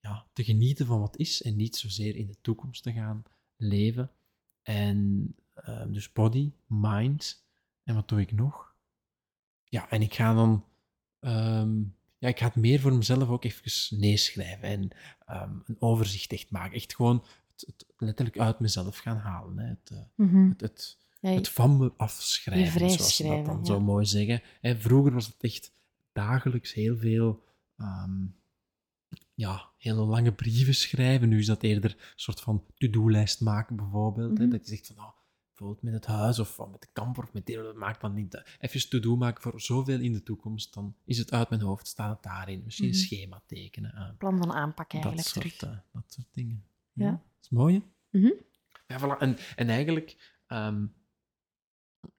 ja, 0.00 0.26
te 0.32 0.44
genieten 0.44 0.86
van 0.86 1.00
wat 1.00 1.16
is 1.16 1.42
en 1.42 1.56
niet 1.56 1.76
zozeer 1.76 2.16
in 2.16 2.26
de 2.26 2.36
toekomst 2.40 2.82
te 2.82 2.92
gaan 2.92 3.22
leven. 3.60 4.10
En 4.62 5.34
eh, 5.54 5.82
dus 5.88 6.12
body, 6.12 6.52
mind, 6.66 7.44
en 7.84 7.94
wat 7.94 8.08
doe 8.08 8.20
ik 8.20 8.32
nog? 8.32 8.74
Ja, 9.64 9.90
en 9.90 10.02
ik 10.02 10.14
ga 10.14 10.34
dan, 10.34 10.64
ehm, 11.20 11.78
ja, 12.18 12.28
ik 12.28 12.38
ga 12.38 12.46
het 12.46 12.54
meer 12.56 12.80
voor 12.80 12.92
mezelf 12.92 13.28
ook 13.28 13.44
even 13.44 13.98
neerschrijven 13.98 14.62
en 14.68 14.88
ehm, 15.26 15.54
een 15.66 15.76
overzicht 15.78 16.32
echt 16.32 16.50
maken. 16.50 16.76
Echt 16.76 16.94
gewoon 16.94 17.24
het, 17.52 17.64
het 17.66 17.86
letterlijk 17.96 18.38
uit 18.38 18.60
mezelf 18.60 18.98
gaan 18.98 19.16
halen. 19.16 19.58
Hè. 19.58 19.66
Het, 19.68 19.90
eh, 19.90 19.98
Mhm. 20.14 20.48
het, 20.48 20.60
het, 20.60 20.98
Ja, 21.20 21.30
je- 21.30 21.36
het 21.36 21.48
van 21.48 21.76
me 21.78 21.92
afschrijven, 21.96 22.90
zoals 22.90 23.16
ze 23.16 23.26
dat 23.26 23.44
dan 23.44 23.58
ja. 23.58 23.64
zo 23.64 23.80
mooi 23.80 24.06
zeggen. 24.06 24.42
Vroeger 24.80 25.12
was 25.12 25.26
het 25.26 25.36
echt 25.42 25.72
dagelijks 26.12 26.72
heel 26.72 26.96
veel, 26.96 27.42
ehm, 27.76 28.26
ja, 29.40 29.70
hele 29.76 30.00
lange 30.04 30.32
brieven 30.32 30.74
schrijven. 30.74 31.28
Nu 31.28 31.38
is 31.38 31.46
dat 31.46 31.62
eerder 31.62 31.90
een 31.90 31.98
soort 32.16 32.40
van 32.40 32.64
to-do-lijst 32.76 33.40
maken, 33.40 33.76
bijvoorbeeld. 33.76 34.38
hè, 34.38 34.44
Mhm. 34.44 34.52
dat 34.52 34.60
je 34.68 34.74
zegt 34.74 34.86
van, 34.86 34.96
nou, 34.96 35.10
bijvoorbeeld 35.48 35.82
met 35.82 35.92
het 35.92 36.06
huis 36.06 36.38
of 36.38 36.54
van 36.54 36.70
met 36.70 36.80
de 36.80 36.88
kamper 36.92 37.22
of 37.22 37.32
met 37.32 37.46
dit, 37.46 37.74
maak 37.74 38.00
dan 38.00 38.14
niet. 38.14 38.34
eh, 38.34 38.42
Even 38.58 38.88
to-do 38.88 39.16
maken 39.16 39.42
voor 39.42 39.60
zoveel 39.60 40.00
in 40.00 40.12
de 40.12 40.22
toekomst, 40.22 40.74
dan 40.74 40.94
is 41.04 41.18
het 41.18 41.32
uit 41.32 41.48
mijn 41.50 41.60
hoofd, 41.62 41.86
staat 41.86 42.14
het 42.14 42.22
daarin. 42.22 42.62
Misschien 42.64 42.88
een 42.88 42.94
Mhm. 42.94 43.00
schema 43.00 43.42
tekenen. 43.46 44.14
plan 44.18 44.38
van 44.38 44.52
aanpak 44.52 44.90
dat, 44.90 45.04
eigenlijk 45.04 45.28
soort, 45.28 45.58
terug. 45.58 45.74
eh, 45.74 45.78
dat 45.92 46.04
soort 46.12 46.26
dingen. 46.32 46.64
Ja. 46.92 47.04
Ja. 47.04 47.10
Dat 47.10 47.20
is 47.42 47.48
mooi, 47.50 47.74
hè? 47.74 48.18
Mhm. 48.18 48.32
Ja, 48.86 48.98
voilà. 49.00 49.18
en, 49.18 49.36
en 49.56 49.68
eigenlijk, 49.68 50.40
ehm, 50.46 50.86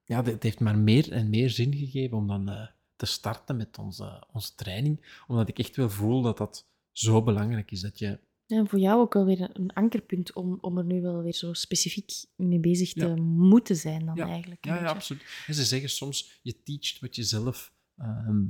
ja, 0.03 0.23
het 0.23 0.43
heeft 0.43 0.59
maar 0.59 0.77
meer 0.77 1.11
en 1.11 1.29
meer 1.29 1.49
zin 1.49 1.73
gegeven 1.75 2.17
om 2.17 2.27
dan 2.27 2.49
eh, 2.49 2.67
te 2.95 3.05
starten 3.05 3.57
met 3.57 3.77
onze, 3.77 4.23
onze 4.31 4.55
training, 4.55 5.21
omdat 5.27 5.47
ik 5.47 5.59
echt 5.59 5.75
wel 5.75 5.89
voel 5.89 6.21
dat 6.21 6.37
dat 6.37 6.69
zo 6.91 7.23
belangrijk 7.23 7.71
is, 7.71 7.81
dat 7.81 7.99
je... 7.99 8.19
Ja, 8.45 8.57
en 8.57 8.67
voor 8.67 8.79
jou 8.79 8.99
ook 9.01 9.13
wel 9.13 9.25
weer 9.25 9.49
een 9.53 9.73
ankerpunt 9.73 10.33
om, 10.33 10.57
om 10.61 10.77
er 10.77 10.85
nu 10.85 11.01
wel 11.01 11.21
weer 11.23 11.33
zo 11.33 11.53
specifiek 11.53 12.11
mee 12.35 12.59
bezig 12.59 12.93
te 12.93 13.07
Ja. 13.07 13.15
moeten 13.21 13.75
zijn 13.75 14.05
dan 14.05 14.15
Ja. 14.15 14.27
eigenlijk. 14.27 14.65
Ja, 14.65 14.75
ja, 14.75 14.85
absoluut. 14.85 15.43
En 15.47 15.53
ze 15.53 15.63
zeggen 15.63 15.89
soms, 15.89 16.39
je 16.41 16.63
teacht 16.63 16.99
wat 16.99 17.15
je 17.15 17.23
zelf 17.23 17.73
ehm, 17.97 18.43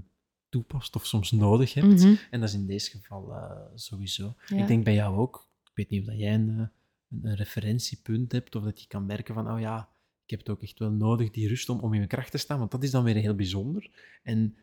toepast 0.49 0.95
of 0.95 1.05
soms 1.05 1.31
nodig 1.31 1.73
hebt. 1.73 1.87
Mhm. 2.03 2.15
En 2.31 2.39
dat 2.39 2.49
is 2.49 2.55
in 2.55 2.65
deze 2.67 2.89
geval 2.91 3.33
eh, 3.33 3.61
sowieso. 3.75 4.35
Ik 4.55 4.67
denk 4.67 4.83
bij 4.83 4.93
jou 4.93 5.17
ook, 5.17 5.49
ik 5.63 5.71
weet 5.73 5.89
niet 5.89 5.99
of 6.01 6.05
dat 6.07 6.17
jij 6.17 6.33
een, 6.33 6.49
eh, 6.49 6.65
een, 7.09 7.25
een 7.25 7.35
referentiepunt 7.35 8.31
hebt, 8.31 8.55
of 8.55 8.63
dat 8.63 8.81
je 8.81 8.87
kan 8.87 9.05
merken 9.05 9.33
van, 9.33 9.51
oh 9.51 9.59
ja, 9.59 9.89
ik 10.23 10.29
heb 10.29 10.39
het 10.39 10.49
ook 10.49 10.61
echt 10.61 10.79
wel 10.79 10.91
nodig, 10.91 11.31
die 11.31 11.47
rust 11.47 11.69
om, 11.69 11.79
om 11.79 11.91
in 11.91 11.97
mijn 11.97 12.07
kracht 12.07 12.31
te 12.31 12.37
staan, 12.37 12.59
want 12.59 12.71
dat 12.71 12.83
is 12.83 12.91
dan 12.91 13.03
weer 13.03 13.15
heel 13.15 13.35
bijzonder. 13.35 13.89
En 14.23 14.55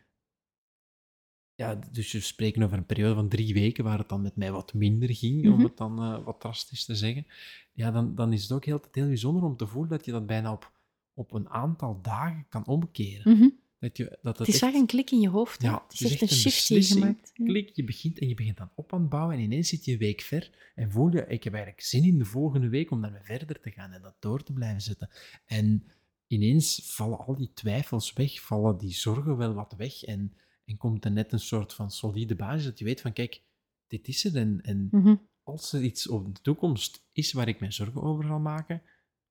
ja, 1.59 1.79
dus 1.91 2.11
we 2.11 2.19
spreken 2.19 2.63
over 2.63 2.77
een 2.77 2.85
periode 2.85 3.15
van 3.15 3.27
drie 3.29 3.53
weken 3.53 3.83
waar 3.83 3.97
het 3.97 4.09
dan 4.09 4.21
met 4.21 4.35
mij 4.35 4.51
wat 4.51 4.73
minder 4.73 5.15
ging, 5.15 5.45
om 5.45 5.51
Mhm. 5.53 5.63
het 5.63 5.77
dan 5.77 5.99
eh, 6.03 6.23
wat 6.25 6.39
drastisch 6.39 6.85
te 6.85 6.95
zeggen. 6.95 7.25
Ja, 7.73 7.91
dan, 7.91 8.15
dan 8.15 8.33
is 8.33 8.41
het 8.41 8.51
ook 8.51 8.65
heel, 8.65 8.81
heel 8.91 9.07
bijzonder 9.07 9.43
om 9.43 9.57
te 9.57 9.67
voelen 9.67 9.89
dat 9.89 10.05
je 10.05 10.11
dat 10.11 10.25
bijna 10.25 10.51
op, 10.51 10.71
op 11.13 11.33
een 11.33 11.49
aantal 11.49 11.99
dagen 12.01 12.45
kan 12.49 12.65
omkeren. 12.67 13.37
Mhm. 13.37 13.49
Dat 13.79 13.97
je, 13.97 14.17
dat 14.21 14.37
Het 14.37 14.47
is 14.47 14.61
echt- 14.61 14.73
een 14.73 14.85
klik 14.85 15.11
in 15.11 15.19
je 15.19 15.29
hoofd. 15.29 15.61
Ja, 15.61 15.83
het 15.87 16.01
is 16.01 16.11
echt 16.11 16.21
een 16.21 16.29
shift 16.37 16.67
die 16.67 16.77
je 16.77 16.83
gemaakt. 16.83 17.31
Ja. 17.33 17.45
Klik, 17.45 17.69
je 17.75 17.83
begint 17.83 18.19
en 18.19 18.27
je 18.27 18.33
begint 18.35 18.57
dan 18.57 18.69
op 18.75 18.93
aan 18.93 18.99
het 19.01 19.09
bouwen 19.09 19.35
en 19.35 19.41
ineens 19.41 19.69
zit 19.69 19.85
je 19.85 19.91
een 19.91 19.97
week 19.97 20.21
ver 20.21 20.71
en 20.75 20.91
voel 20.91 21.11
je, 21.11 21.25
ik 21.27 21.43
heb 21.43 21.53
eigenlijk 21.53 21.83
zin 21.83 22.03
in 22.03 22.17
de 22.17 22.25
volgende 22.25 22.69
week 22.69 22.91
om 22.91 23.01
daarmee 23.01 23.21
verder 23.23 23.59
te 23.61 23.71
gaan 23.71 23.91
en 23.91 24.01
dat 24.01 24.15
door 24.19 24.43
te 24.43 24.53
blijven 24.53 24.81
zetten. 24.81 25.09
En 25.45 25.83
ineens 26.27 26.81
vallen 26.83 27.17
al 27.19 27.35
die 27.35 27.51
twijfels 27.53 28.13
weg, 28.13 28.41
vallen 28.41 28.77
die 28.77 28.93
zorgen 28.93 29.37
wel 29.37 29.53
wat 29.53 29.73
weg 29.77 30.03
en, 30.03 30.33
en 30.69 30.77
komt 30.77 31.05
er 31.05 31.11
net 31.11 31.31
een 31.31 31.39
soort 31.39 31.73
van 31.73 31.91
solide 31.91 32.35
basis 32.35 32.63
dat 32.65 32.79
je 32.79 32.85
weet 32.85 33.01
van, 33.01 33.13
kijk, 33.13 33.41
dit 33.87 34.07
is 34.07 34.23
het 34.23 34.35
en, 34.35 34.59
en 34.61 34.87
Mhm. 34.91 35.15
als 35.43 35.73
er 35.73 35.81
iets 35.81 36.07
op 36.07 36.35
de 36.35 36.41
toekomst 36.41 37.03
is 37.11 37.33
waar 37.33 37.47
ik 37.47 37.59
mij 37.59 37.71
zorgen 37.71 38.01
over 38.01 38.25
zal 38.25 38.39
maken, 38.39 38.81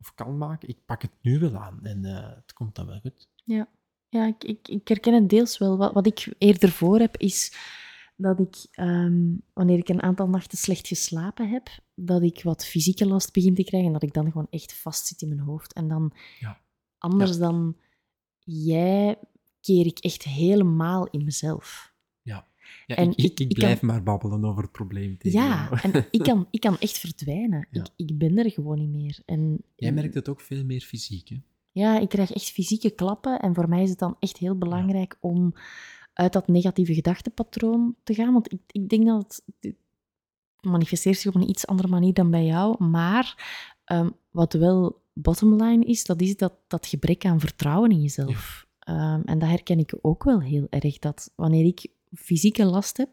of 0.00 0.14
kan 0.14 0.38
maken, 0.38 0.68
ik 0.68 0.84
pak 0.84 1.02
het 1.02 1.12
nu 1.22 1.38
wel 1.38 1.56
aan 1.56 1.84
en 1.84 2.04
eh, 2.04 2.34
het 2.36 2.52
komt 2.52 2.74
dan 2.74 2.86
wel 2.86 3.00
goed. 3.00 3.28
Ja, 4.10 4.26
ik, 4.26 4.44
ik, 4.44 4.68
ik 4.68 4.88
herken 4.88 5.14
het 5.14 5.28
deels 5.28 5.58
wel. 5.58 5.76
Wat, 5.76 5.92
wat 5.92 6.06
ik 6.06 6.34
eerder 6.38 6.70
voor 6.70 6.98
heb, 6.98 7.16
is 7.16 7.52
dat 8.16 8.40
ik, 8.40 8.66
ehm, 8.70 9.34
wanneer 9.52 9.78
ik 9.78 9.88
een 9.88 10.02
aantal 10.02 10.28
nachten 10.28 10.58
slecht 10.58 10.86
geslapen 10.86 11.48
heb, 11.50 11.68
dat 11.94 12.22
ik 12.22 12.42
wat 12.42 12.66
fysieke 12.66 13.06
last 13.06 13.32
begin 13.32 13.54
te 13.54 13.64
krijgen 13.64 13.86
en 13.88 13.92
dat 13.92 14.02
ik 14.02 14.12
dan 14.12 14.24
gewoon 14.30 14.46
echt 14.50 14.72
vastzit 14.72 15.22
in 15.22 15.28
mijn 15.28 15.40
hoofd. 15.40 15.72
En 15.72 15.88
dan, 15.88 16.12
Ja. 16.40 16.60
anders 16.98 17.30
Ja. 17.32 17.38
dan 17.38 17.76
jij, 18.44 19.18
keer 19.74 19.86
ik 19.86 19.98
echt 19.98 20.22
helemaal 20.22 21.06
in 21.10 21.24
mezelf. 21.24 21.92
Ja, 22.22 22.46
En 22.86 23.10
ik, 23.10 23.16
ik, 23.16 23.24
ik- 23.24 23.40
ik 23.40 23.50
ik 23.50 23.56
blijf 23.56 23.78
kan- 23.78 23.88
maar 23.88 24.02
babbelen 24.02 24.44
over 24.44 24.62
het 24.62 24.72
probleem. 24.72 25.18
tegen 25.18 25.40
Ja, 25.40 25.68
jou. 25.70 25.92
en 25.92 26.06
ik 26.10 26.22
kan, 26.22 26.46
ik 26.50 26.60
kan 26.60 26.78
echt 26.78 26.98
verdwijnen. 27.04 27.66
Ja. 27.70 27.80
Ik, 27.96 28.06
ik 28.08 28.18
ben 28.18 28.38
er 28.38 28.50
gewoon 28.50 28.78
niet 28.78 28.88
meer. 28.88 29.18
En, 29.24 29.62
Jij 29.76 29.92
merkt 29.92 30.14
het 30.14 30.28
ook 30.28 30.40
veel 30.40 30.64
meer 30.64 30.80
fysiek, 30.80 31.28
hè? 31.28 31.36
Ja, 31.72 31.98
ik 31.98 32.08
krijg 32.08 32.32
echt 32.32 32.50
fysieke 32.50 32.90
klappen. 32.90 33.40
En 33.40 33.54
voor 33.54 33.68
mij 33.68 33.82
is 33.82 33.90
het 33.90 33.98
dan 33.98 34.16
echt 34.18 34.36
heel 34.36 34.58
belangrijk 34.58 35.16
om 35.20 35.54
uit 36.12 36.32
dat 36.32 36.48
negatieve 36.48 36.94
gedachtenpatroon 36.94 37.96
te 38.02 38.14
gaan. 38.14 38.32
Want 38.32 38.52
ik, 38.52 38.60
ik 38.66 38.88
denk 38.88 39.06
dat 39.06 39.42
het, 39.60 39.74
manifesteert 40.60 41.18
zich 41.18 41.34
op 41.34 41.40
een 41.40 41.48
iets 41.48 41.66
andere 41.66 41.88
manier 41.88 42.12
dan 42.14 42.30
bij 42.30 42.44
jou. 42.44 42.84
Maar 42.84 43.36
ehm, 43.84 44.10
wat 44.30 44.52
wel 44.52 45.02
bottomline 45.12 45.84
is, 45.84 46.04
dat 46.04 46.20
is 46.20 46.36
dat, 46.36 46.52
dat 46.66 46.86
gebrek 46.86 47.24
aan 47.24 47.40
vertrouwen 47.40 47.90
in 47.90 48.00
jezelf. 48.00 48.66
Ehm, 48.88 49.20
en 49.24 49.38
dat 49.38 49.48
herken 49.48 49.78
ik 49.78 49.94
ook 50.00 50.24
wel 50.24 50.40
heel 50.40 50.66
erg. 50.70 50.98
Dat 50.98 51.32
wanneer 51.36 51.64
ik 51.64 51.86
fysieke 52.14 52.64
last 52.64 52.96
heb, 52.96 53.10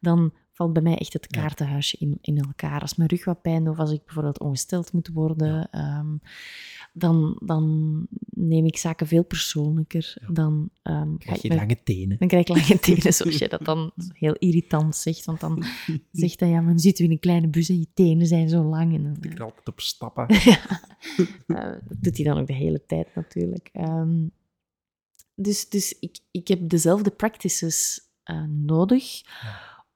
dan 0.00 0.32
valt 0.52 0.72
bij 0.72 0.82
mij 0.82 0.96
echt 0.98 1.12
het 1.12 1.26
kaartenhuisje 1.26 1.96
in, 1.98 2.18
in 2.20 2.38
elkaar. 2.38 2.80
Als 2.80 2.94
mijn 2.96 3.08
rug 3.08 3.24
wat 3.24 3.42
pijn 3.42 3.64
doet, 3.64 3.72
of 3.72 3.78
als 3.78 3.90
ik 3.92 4.04
bijvoorbeeld 4.04 4.40
ongesteld 4.40 4.92
moet 4.92 5.08
worden, 5.08 5.68
ehm, 5.70 6.16
dan, 6.92 7.40
dan 7.44 8.06
neem 8.30 8.66
ik 8.66 8.76
zaken 8.76 9.06
veel 9.06 9.24
persoonlijker. 9.24 10.16
Ja. 10.20 10.32
Dan, 10.32 10.70
ehm, 10.82 11.10
ga 11.10 11.16
Krijg 11.18 11.42
je 11.42 11.48
me- 11.48 11.54
lange 11.54 11.82
tenen. 11.82 12.18
dan 12.18 12.28
krijg 12.28 12.48
ik 12.48 12.56
lange 12.56 12.78
tenen, 12.86 13.14
zoals 13.14 13.38
je 13.38 13.48
dat 13.48 13.64
dan 13.64 13.92
heel 14.12 14.34
irritant 14.34 14.96
zegt. 14.96 15.24
Want 15.24 15.40
dan 15.40 15.62
zegt 16.12 16.40
hij, 16.40 16.48
ja, 16.48 16.60
maar 16.60 16.70
dan 16.70 16.78
zitten 16.78 17.02
we 17.04 17.08
in 17.10 17.14
een 17.16 17.22
kleine 17.22 17.48
bus 17.48 17.68
en 17.68 17.78
je 17.78 17.88
tenen 17.94 18.26
zijn 18.26 18.48
zo 18.48 18.62
lang. 18.62 18.94
En 18.94 19.02
dan, 19.02 19.16
Ik 19.20 19.34
er 19.38 19.44
altijd 19.44 19.68
op 19.68 19.80
stappen. 19.80 20.26
ja. 20.50 20.58
Eh, 21.46 21.78
dat 21.88 22.02
doet 22.02 22.16
hij 22.16 22.24
dan 22.26 22.38
ook 22.38 22.46
de 22.46 22.52
hele 22.54 22.84
tijd 22.86 23.14
natuurlijk. 23.14 23.68
Ehm, 23.72 24.26
dus 25.34 25.68
dus 25.68 25.98
ik, 25.98 26.18
ik 26.30 26.48
heb 26.48 26.68
dezelfde 26.68 27.10
practices 27.10 28.00
eh, 28.22 28.44
nodig 28.48 29.22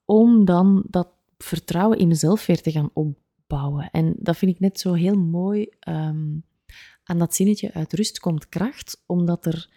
om 0.04 0.44
dan 0.44 0.84
dat 0.88 1.08
vertrouwen 1.38 1.98
in 1.98 2.08
mezelf 2.08 2.46
weer 2.46 2.62
te 2.62 2.70
gaan 2.70 2.90
opbouwen. 2.92 3.90
En 3.90 4.14
dat 4.18 4.36
vind 4.36 4.50
ik 4.50 4.60
net 4.60 4.80
zo 4.80 4.92
heel 4.92 5.18
mooi. 5.18 5.68
ehm, 5.80 6.38
aan 7.04 7.18
dat 7.18 7.34
zinnetje 7.34 7.72
uit 7.72 7.92
rust 7.92 8.18
komt 8.18 8.48
kracht, 8.48 9.02
omdat 9.06 9.46
er 9.46 9.70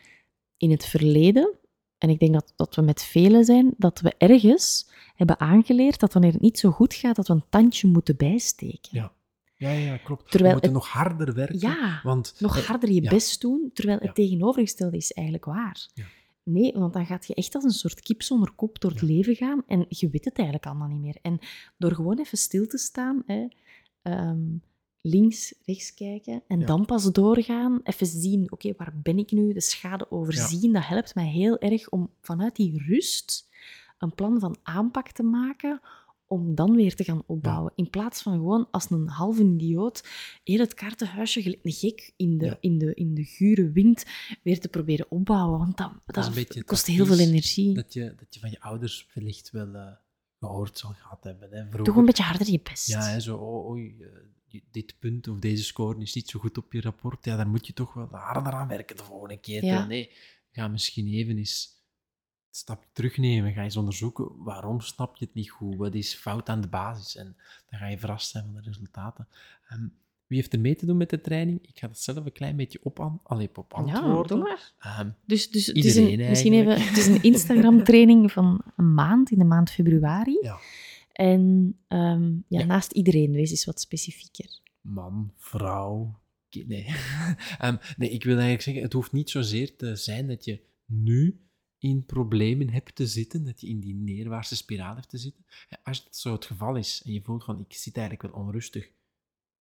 in 0.58 0.72
het 0.72 0.86
verleden, 0.86 1.58
en 1.98 2.10
ik 2.10 2.20
denk 2.20 2.34
dat, 2.34 2.54
dat 2.56 2.76
we 2.76 2.82
met 2.82 3.04
velen 3.04 3.46
zijn, 3.46 3.74
dat 3.78 4.00
we 4.00 4.16
ergens 4.18 4.90
hebben 5.16 5.40
aangeleerd 5.40 6.00
dat 6.00 6.14
wanneer 6.14 6.32
het 6.32 6.42
niet 6.42 6.60
zo 6.60 6.72
goed 6.72 6.94
gaat, 6.94 7.16
dat 7.16 7.28
we 7.28 7.34
een 7.34 7.50
tandje 7.50 7.88
moeten 7.88 8.18
bijsteken. 8.18 8.90
Ja. 8.92 9.12
Ja, 9.60 9.72
ja, 9.72 9.98
klopt. 9.98 10.32
Terwijl 10.32 10.56
we 10.56 10.60
moeten 10.62 10.74
het- 10.74 10.80
nog 10.80 10.88
harder 10.90 11.34
werken. 11.34 11.60
Ja, 11.60 12.00
want, 12.04 12.36
nog 12.40 12.58
eh, 12.58 12.64
harder 12.64 12.92
je 12.92 13.02
ja. 13.04 13.10
best 13.10 13.42
doen, 13.42 13.70
terwijl 13.74 14.00
het 14.02 14.16
tegenovergestelde 14.16 14.98
is 14.98 15.12
eigenlijk 15.12 15.46
waar. 15.46 15.88
Ja. 15.94 16.06
Nee, 16.44 16.74
want 16.74 16.94
dan 16.94 17.06
gaat 17.06 17.28
je 17.28 17.34
echt 17.34 17.56
als 17.56 17.64
een 17.64 17.70
soort 17.72 18.02
kip 18.02 18.22
zonder 18.22 18.52
kop 18.52 18.80
door 18.80 18.92
het 18.92 19.02
leven 19.02 19.36
gaan 19.36 19.64
en 19.68 19.86
je 19.90 20.10
weet 20.10 20.26
het 20.26 20.36
eigenlijk 20.36 20.68
allemaal 20.68 20.88
niet 20.88 21.02
meer. 21.02 21.18
En 21.22 21.40
door 21.78 21.96
gewoon 21.96 22.20
even 22.20 22.38
stil 22.38 22.68
te 22.68 22.78
staan, 22.78 23.24
hè, 23.26 23.48
ehm, 24.02 24.40
links, 25.02 25.54
rechts 25.66 25.94
kijken 25.94 26.44
en 26.48 26.66
dan 26.66 26.86
pas 26.86 27.12
doorgaan, 27.12 27.80
even 27.84 28.08
zien, 28.08 28.52
oké, 28.52 28.74
waar 28.78 28.94
ben 29.04 29.18
ik 29.18 29.32
nu, 29.32 29.54
de 29.54 29.62
schade 29.62 30.12
overzien, 30.12 30.74
dat 30.74 30.86
helpt 30.86 31.16
mij 31.16 31.28
heel 31.28 31.60
erg 31.60 31.90
om 31.90 32.10
vanuit 32.22 32.56
die 32.56 32.84
rust 32.88 33.48
een 33.98 34.16
plan 34.16 34.40
van 34.40 34.58
aanpak 34.64 35.12
te 35.12 35.24
maken 35.24 35.82
om 36.30 36.56
dan 36.56 36.76
weer 36.76 36.96
te 36.96 37.04
gaan 37.04 37.24
opbouwen. 37.26 37.72
In 37.76 37.90
plaats 37.90 38.22
van 38.22 38.34
gewoon 38.34 38.68
als 38.72 38.90
een 38.90 39.08
halve 39.08 39.44
idioot 39.44 40.04
heel 40.44 40.60
het 40.60 40.74
kaartenhuisje 40.74 41.42
gelijk 41.42 41.60
een 41.64 41.72
gek 41.72 42.14
in 42.16 42.38
de, 42.38 42.46
Ja. 42.46 42.58
in, 42.60 42.78
de, 42.78 42.94
in 42.94 43.14
de 43.14 43.24
gure 43.24 43.72
wind 43.72 44.06
weer 44.44 44.60
te 44.60 44.68
proberen 44.68 45.12
opbouwen. 45.12 45.60
Want 45.60 45.78
dat, 45.78 45.92
dat, 46.06 46.64
kost 46.64 46.86
heel 46.86 47.06
veel 47.06 47.20
energie. 47.20 47.74
Dat 47.74 47.94
je, 47.94 48.14
dat 48.18 48.34
je 48.34 48.40
van 48.40 48.50
je 48.50 48.62
ouders 48.62 49.08
wellicht 49.14 49.52
wel 49.52 49.74
eh, 49.74 49.92
gehoord 50.40 50.78
zal 50.78 50.94
gehad 50.94 51.24
hebben. 51.24 51.50
Hè, 51.52 51.60
een 51.98 52.06
beetje 52.06 52.24
harder 52.24 52.52
je 52.52 52.60
best. 52.64 52.88
Ja, 52.88 53.02
hè, 53.02 53.20
zo, 53.20 53.36
oh, 53.38 53.70
oei, 53.70 53.96
eh, 54.02 54.08
die- 54.48 54.64
dit 54.72 54.96
punt 55.00 55.28
of 55.28 55.40
deze 55.40 55.64
score 55.64 56.02
is 56.02 56.14
niet 56.14 56.30
zo 56.30 56.40
goed 56.40 56.58
op 56.58 56.74
je 56.74 56.82
rapport. 56.82 57.26
Ja, 57.26 57.36
daar 57.38 57.48
moet 57.50 57.68
je 57.68 57.74
toch 57.74 57.94
wel 57.94 58.08
harder 58.12 58.54
aan 58.54 58.68
werken 58.68 58.96
de 58.98 59.04
volgende 59.04 59.38
keer. 59.40 59.66
Ja. 59.66 59.86
Nee, 59.86 60.10
ga 60.52 60.68
misschien 60.68 61.08
even 61.08 61.38
eens 61.38 61.79
stapje 62.52 62.90
terugnemen. 62.94 63.54
Ga 63.54 63.64
eens 63.64 63.78
onderzoeken 63.78 64.44
waarom 64.44 64.82
snap 64.82 65.16
je 65.18 65.26
het 65.26 65.34
niet 65.34 65.50
goed. 65.50 65.76
Wat 65.76 65.94
is 65.96 66.14
fout 66.14 66.50
aan 66.50 66.62
de 66.62 66.68
basis? 66.68 67.16
En 67.16 67.36
dan 67.70 67.80
ga 67.80 67.88
je 67.88 67.98
verrast 68.00 68.30
zijn 68.30 68.44
van 68.46 68.54
de 68.54 68.62
resultaten. 68.62 69.28
Ehm, 69.68 69.84
wie 70.28 70.38
heeft 70.38 70.54
er 70.54 70.60
mee 70.60 70.76
te 70.76 70.86
doen 70.86 70.98
met 70.98 71.10
de 71.10 71.22
training? 71.22 71.60
Ik 71.68 71.80
ga 71.80 71.88
dat 71.88 72.00
zelf 72.00 72.26
een 72.26 72.32
klein 72.32 72.56
beetje 72.56 72.80
op, 72.84 73.00
aan, 73.02 73.20
allee, 73.24 73.50
op 73.56 73.72
Ja, 73.72 73.78
antwoorden. 73.78 74.38
doe 74.38 74.48
maar. 74.48 74.72
Ehm, 74.80 75.10
Dus, 75.26 75.52
dus 75.52 75.66
het 75.66 75.76
is 75.86 75.96
een, 75.96 76.18
misschien 76.18 76.54
even, 76.54 76.82
het 76.88 76.98
is 76.98 77.08
een 77.08 77.24
Instagram-training 77.24 78.32
van 78.38 78.62
een 78.78 78.94
maand, 78.94 79.32
in 79.32 79.38
de 79.38 79.44
maand 79.46 79.72
februari. 79.72 80.38
ja. 80.42 80.58
En 81.12 81.76
ehm, 81.88 82.32
ja, 82.48 82.60
Ja. 82.60 82.66
naast 82.66 82.92
iedereen, 82.92 83.32
wees 83.32 83.50
eens 83.52 83.66
wat 83.66 83.80
specifieker. 83.82 84.60
man, 84.82 85.32
vrouw. 85.38 86.20
ki- 86.50 86.66
Nee. 86.68 86.86
Nee, 87.98 88.10
ik 88.10 88.24
wil 88.24 88.34
eigenlijk 88.34 88.62
zeggen, 88.62 88.84
het 88.84 88.94
hoeft 88.94 89.12
niet 89.12 89.30
zozeer 89.30 89.76
te 89.76 89.96
zijn 89.96 90.28
dat 90.28 90.46
je 90.46 90.60
nu 90.86 91.40
in 91.80 92.06
problemen 92.06 92.70
hebt 92.70 92.96
te 92.96 93.08
zitten, 93.08 93.46
dat 93.46 93.62
je 93.62 93.68
in 93.68 93.80
die 93.80 93.96
neerwaartse 93.96 94.56
spiraal 94.56 94.96
hebt 94.96 95.10
te 95.10 95.18
zitten. 95.18 95.46
Als 95.84 96.04
dat 96.04 96.16
zo 96.16 96.32
het 96.32 96.46
geval 96.46 96.76
is 96.76 97.02
en 97.06 97.12
je 97.12 97.22
voelt 97.22 97.44
van, 97.44 97.60
ik 97.60 97.74
zit 97.74 97.98
eigenlijk 97.98 98.34
wel 98.34 98.42
onrustig, 98.42 98.92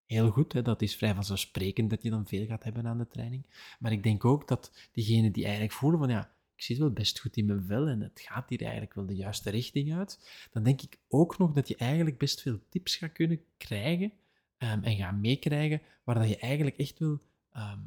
heel 0.06 0.30
goed, 0.30 0.52
hè, 0.52 0.62
dat 0.62 0.82
is 0.82 0.96
vrij 0.96 1.14
vanzelfsprekend 1.14 1.90
dat 1.90 2.02
je 2.02 2.10
dan 2.10 2.26
veel 2.26 2.46
gaat 2.46 2.64
hebben 2.64 2.86
aan 2.86 2.98
de 2.98 3.08
training. 3.08 3.46
Maar 3.78 3.92
ik 3.92 4.02
denk 4.02 4.24
ook 4.24 4.48
dat 4.48 4.72
diegenen 4.92 5.32
die 5.32 5.44
eigenlijk 5.44 5.74
voelen 5.74 5.98
van, 5.98 6.08
ja, 6.08 6.36
ik 6.54 6.62
zit 6.62 6.78
wel 6.78 6.92
best 6.92 7.20
goed 7.20 7.36
in 7.36 7.46
mijn 7.46 7.64
vel 7.64 7.86
en 7.86 8.00
het 8.00 8.20
gaat 8.20 8.48
hier 8.48 8.60
eigenlijk 8.60 8.94
wel 8.94 9.06
de 9.06 9.14
juiste 9.14 9.50
richting 9.50 9.94
uit, 9.94 10.48
dan 10.52 10.62
denk 10.62 10.82
ik 10.82 10.98
ook 11.08 11.38
nog 11.38 11.52
dat 11.52 11.68
je 11.68 11.76
eigenlijk 11.76 12.18
best 12.18 12.42
veel 12.42 12.60
tips 12.68 12.96
gaat 12.96 13.12
kunnen 13.12 13.40
krijgen 13.56 14.12
ehm, 14.56 14.82
en 14.82 14.96
gaan 14.96 15.20
meekrijgen, 15.20 15.82
waar 16.04 16.14
dat 16.14 16.28
je 16.28 16.38
eigenlijk 16.38 16.76
echt 16.76 16.98
wel 16.98 17.20
ehm, 17.52 17.80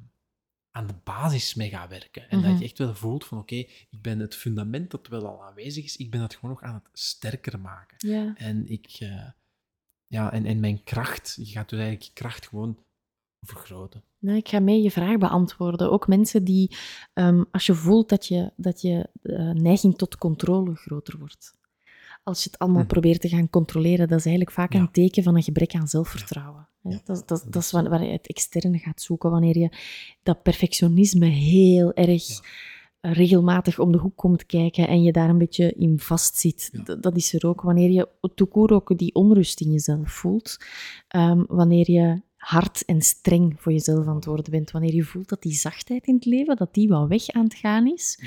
aan 0.71 0.87
de 0.87 0.95
basis 1.03 1.53
mee 1.53 1.69
gaat 1.69 1.89
werken. 1.89 2.29
En 2.29 2.39
Mhm. 2.39 2.49
dat 2.49 2.59
je 2.59 2.65
echt 2.65 2.77
wel 2.77 2.95
voelt 2.95 3.25
van, 3.25 3.37
oké, 3.37 3.55
ik 3.55 4.01
ben 4.01 4.19
het 4.19 4.35
fundament 4.35 4.91
dat 4.91 5.07
wel 5.07 5.27
al 5.27 5.43
aanwezig 5.43 5.83
is, 5.83 5.97
ik 5.97 6.11
ben 6.11 6.19
dat 6.19 6.35
gewoon 6.35 6.49
nog 6.51 6.61
aan 6.63 6.73
het 6.73 6.99
sterker 6.99 7.59
maken. 7.59 7.97
En 8.35 8.67
ik, 8.67 8.95
eh, 8.99 9.29
ja, 10.07 10.31
en, 10.31 10.45
en 10.45 10.59
mijn 10.59 10.83
kracht, 10.83 11.33
je 11.37 11.45
gaat 11.51 11.69
dus 11.69 11.79
eigenlijk 11.79 12.07
je 12.07 12.13
kracht 12.13 12.47
gewoon 12.47 12.83
vergroten. 13.47 14.03
Nou, 14.17 14.37
ik 14.37 14.47
ga 14.47 14.59
mee 14.59 14.81
je 14.81 14.91
vraag 14.91 15.17
beantwoorden. 15.17 15.91
Ook 15.91 16.07
mensen 16.07 16.43
die, 16.43 16.75
ehm, 17.13 17.43
als 17.51 17.65
je 17.65 17.73
voelt 17.73 18.09
dat 18.09 18.27
je, 18.27 18.53
dat 18.55 18.81
je 18.81 19.09
eh, 19.21 19.49
neiging 19.51 19.97
tot 19.97 20.17
controle 20.17 20.75
groter 20.75 21.17
wordt. 21.19 21.59
Als 22.23 22.43
je 22.43 22.49
het 22.51 22.59
allemaal 22.59 22.81
Hm. 22.81 22.87
probeert 22.87 23.21
te 23.21 23.29
gaan 23.29 23.49
controleren, 23.49 24.07
dat 24.07 24.17
is 24.19 24.25
eigenlijk 24.25 24.55
vaak 24.55 24.73
Ja. 24.73 24.79
een 24.79 24.91
teken 24.91 25.23
van 25.23 25.35
een 25.35 25.43
gebrek 25.43 25.73
aan 25.75 25.87
zelfvertrouwen. 25.87 26.67
Ja, 26.83 27.01
Dat, 27.03 27.27
dat, 27.27 27.45
dat 27.49 27.61
is 27.63 27.71
waar, 27.71 28.03
je 28.03 28.11
het 28.11 28.27
externe 28.27 28.77
gaat 28.77 29.01
zoeken, 29.01 29.31
wanneer 29.31 29.57
je 29.57 29.69
dat 30.23 30.43
perfectionisme 30.43 31.25
heel 31.25 31.93
erg 31.93 32.27
Ja. 32.27 33.11
regelmatig 33.11 33.79
om 33.79 33.91
de 33.91 33.97
hoek 33.97 34.15
komt 34.17 34.45
kijken 34.45 34.87
en 34.87 35.03
je 35.03 35.11
daar 35.11 35.29
een 35.29 35.37
beetje 35.37 35.73
in 35.73 35.99
vastzit. 35.99 36.69
Ja. 36.85 36.95
Dat 36.95 37.15
is 37.15 37.33
er 37.33 37.47
ook. 37.47 37.61
Wanneer 37.61 37.89
je 37.89 38.09
court 38.49 38.71
ook 38.71 38.97
die 38.97 39.15
onrust 39.15 39.61
in 39.61 39.71
jezelf 39.71 40.11
voelt, 40.11 40.57
Ehm, 41.07 41.43
wanneer 41.47 41.91
je 41.91 42.21
hard 42.37 42.85
en 42.85 43.01
streng 43.01 43.53
voor 43.61 43.71
jezelf 43.71 44.07
aan 44.07 44.15
het 44.15 44.25
worden 44.25 44.51
bent, 44.51 44.71
wanneer 44.71 44.93
je 44.93 45.03
voelt 45.03 45.29
dat 45.29 45.41
die 45.41 45.53
zachtheid 45.53 46.05
in 46.07 46.15
het 46.15 46.25
leven, 46.25 46.55
dat 46.55 46.73
die 46.73 46.87
wel 46.87 47.07
weg 47.07 47.27
aan 47.27 47.43
het 47.43 47.55
gaan 47.55 47.87
is. 47.87 48.19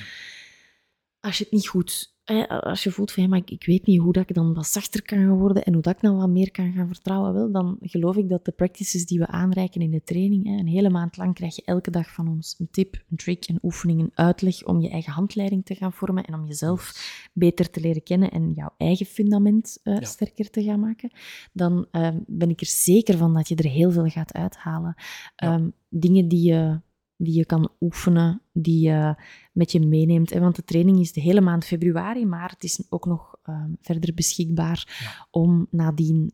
Als 1.21 1.39
je 1.39 1.45
het 1.45 1.53
niet 1.53 1.69
goed... 1.69 2.14
hè, 2.25 2.49
Als 2.49 2.83
je 2.83 2.91
voelt 2.91 3.13
van, 3.13 3.23
ja, 3.23 3.29
maar 3.29 3.39
ik, 3.39 3.51
ik 3.51 3.65
weet 3.67 3.87
niet 3.87 4.01
hoe 4.01 4.13
dat 4.13 4.29
ik 4.29 4.35
dan 4.35 4.55
wat 4.55 4.67
zachter 4.67 5.03
kan 5.03 5.19
gaan 5.19 5.39
worden 5.39 5.65
en 5.65 5.73
hoe 5.73 5.83
dat 5.83 5.95
ik 5.95 6.01
dan 6.01 6.17
wat 6.17 6.29
meer 6.29 6.51
kan 6.51 6.73
gaan 6.73 6.87
vertrouwen, 6.87 7.33
wel, 7.35 7.53
dan 7.53 7.77
geloof 7.81 8.17
ik 8.17 8.29
dat 8.29 8.45
de 8.45 8.53
practices 8.53 9.07
die 9.07 9.19
we 9.19 9.27
aanreiken 9.27 9.81
in 9.81 9.91
de 9.91 10.03
training, 10.05 10.47
hè, 10.47 10.53
een 10.53 10.67
hele 10.67 10.91
maand 10.91 11.17
lang 11.17 11.35
krijg 11.35 11.57
je 11.57 11.63
elke 11.65 11.91
dag 11.91 12.13
van 12.13 12.29
ons 12.29 12.55
een 12.59 12.69
tip, 12.71 13.03
een 13.11 13.17
trick, 13.17 13.49
een 13.49 13.59
oefening, 13.63 14.01
een 14.01 14.11
uitleg 14.15 14.65
om 14.65 14.81
je 14.81 14.89
eigen 14.91 15.13
handleiding 15.13 15.65
te 15.65 15.75
gaan 15.75 15.93
vormen 15.93 16.25
en 16.25 16.35
om 16.35 16.47
jezelf 16.47 16.93
beter 17.33 17.71
te 17.71 17.81
leren 17.81 18.03
kennen 18.03 18.31
en 18.31 18.53
jouw 18.55 18.75
eigen 18.77 19.07
fundament 19.07 19.79
eh, 19.83 19.95
Ja. 19.95 20.05
sterker 20.05 20.51
te 20.51 20.63
gaan 20.63 20.81
maken, 20.81 21.11
dan 21.53 21.87
ehm, 21.91 22.19
ben 22.27 22.51
ik 22.51 22.61
er 22.61 22.67
zeker 22.67 23.17
van 23.19 23.35
dat 23.35 23.49
je 23.49 23.55
er 23.55 23.71
heel 23.71 23.91
veel 23.91 24.07
gaat 24.09 24.33
uithalen. 24.33 24.95
Ja. 24.97 25.53
Ehm, 25.55 25.69
dingen 25.89 26.29
die 26.29 26.43
je, 26.53 26.81
die 27.17 27.35
je 27.35 27.45
kan 27.47 27.71
oefenen, 27.81 28.41
die 28.53 28.81
je 28.89 29.15
met 29.53 29.73
je 29.73 29.81
meeneemt. 29.81 30.31
Hè? 30.31 30.41
Want 30.41 30.57
de 30.57 30.65
training 30.65 30.99
is 31.01 31.13
de 31.13 31.21
hele 31.21 31.41
maand 31.41 31.65
februari, 31.65 32.27
maar 32.27 32.51
het 32.51 32.65
is 32.65 32.83
ook 32.89 33.07
nog 33.07 33.37
ehm, 33.43 33.71
verder 33.81 34.15
beschikbaar 34.15 34.97
Ja. 35.03 35.27
om 35.31 35.67
nadien 35.71 36.33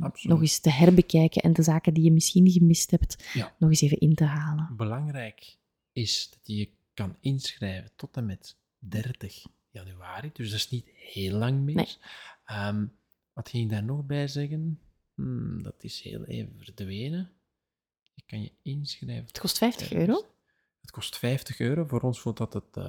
Absoluut. 0.00 0.24
nog 0.24 0.40
eens 0.40 0.60
te 0.60 0.70
herbekijken 0.70 1.42
en 1.42 1.52
de 1.52 1.62
zaken 1.62 1.94
die 1.94 2.04
je 2.04 2.12
misschien 2.12 2.50
gemist 2.50 2.90
hebt, 2.90 3.30
Ja. 3.34 3.54
nog 3.58 3.70
eens 3.70 3.80
even 3.80 3.98
in 3.98 4.14
te 4.14 4.24
halen. 4.24 4.74
Belangrijk 4.76 5.58
is 5.92 6.30
dat 6.30 6.38
je 6.42 6.56
je 6.56 6.70
kan 6.94 7.16
inschrijven 7.20 7.90
tot 7.96 8.16
en 8.16 8.26
met 8.26 8.56
30 8.78 9.46
januari, 9.70 10.30
dus 10.32 10.50
dat 10.50 10.58
is 10.58 10.70
niet 10.70 10.86
heel 10.94 11.38
lang 11.38 11.60
meer. 11.64 11.74
Nee. 11.74 11.96
Ehm, 12.44 12.86
wat 13.32 13.48
ging 13.48 13.64
ik 13.64 13.70
daar 13.70 13.84
nog 13.84 14.04
bij 14.06 14.28
zeggen? 14.28 14.78
Hmm, 15.14 15.62
dat 15.62 15.74
is 15.84 16.00
heel 16.00 16.24
even 16.24 16.52
verdwenen. 16.58 17.30
Kan 18.26 18.42
je 18.42 18.52
inschrijven. 18.62 19.26
Het 19.26 19.38
kost 19.38 19.58
50 19.58 19.92
euro. 19.92 20.24
Het 20.80 20.90
kost 20.90 21.16
50 21.18 21.60
euro. 21.60 21.84
Voor 21.86 22.00
ons 22.00 22.20
voelt 22.20 22.36
dat 22.36 22.52
het, 22.52 22.76
eh, 22.76 22.84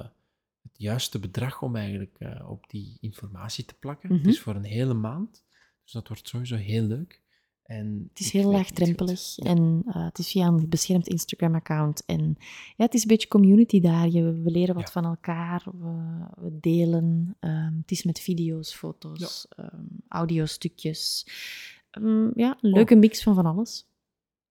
het 0.62 0.72
juiste 0.76 1.18
bedrag 1.18 1.62
om 1.62 1.76
eigenlijk 1.76 2.16
eh, 2.18 2.50
op 2.50 2.70
die 2.70 2.96
informatie 3.00 3.64
te 3.64 3.74
plakken. 3.74 4.08
Mhm. 4.08 4.18
Het 4.18 4.26
is 4.28 4.40
voor 4.40 4.54
een 4.54 4.64
hele 4.64 4.94
maand, 4.94 5.44
dus 5.84 5.92
dat 5.92 6.08
wordt 6.08 6.28
sowieso 6.28 6.56
heel 6.56 6.82
leuk. 6.84 7.20
En 7.62 8.06
Het 8.08 8.20
is 8.20 8.32
heel 8.32 8.50
laagdrempelig. 8.50 9.36
Ja. 9.36 9.44
en 9.44 9.82
eh, 9.86 10.04
het 10.04 10.18
is 10.18 10.30
via 10.30 10.46
een 10.46 10.68
beschermd 10.68 11.08
Instagram-account. 11.08 12.04
En 12.04 12.36
ja, 12.76 12.84
het 12.84 12.94
is 12.94 13.02
een 13.02 13.08
beetje 13.08 13.28
community 13.28 13.80
daar. 13.80 14.08
Je, 14.08 14.32
we 14.32 14.50
leren 14.50 14.74
wat 14.74 14.84
Ja. 14.86 14.92
van 14.92 15.04
elkaar, 15.04 15.64
we, 15.64 16.24
we 16.36 16.58
delen. 16.60 17.36
ehm, 17.40 17.76
het 17.80 17.90
is 17.90 18.02
met 18.04 18.20
video's, 18.20 18.74
foto's, 18.74 19.46
ehm, 19.48 19.84
audiostukjes. 20.08 21.26
Ehm, 21.90 22.28
ja, 22.34 22.58
een 22.60 22.70
leuke 22.70 22.96
mix 22.96 23.22
van 23.22 23.34
van 23.34 23.46
alles. 23.46 23.87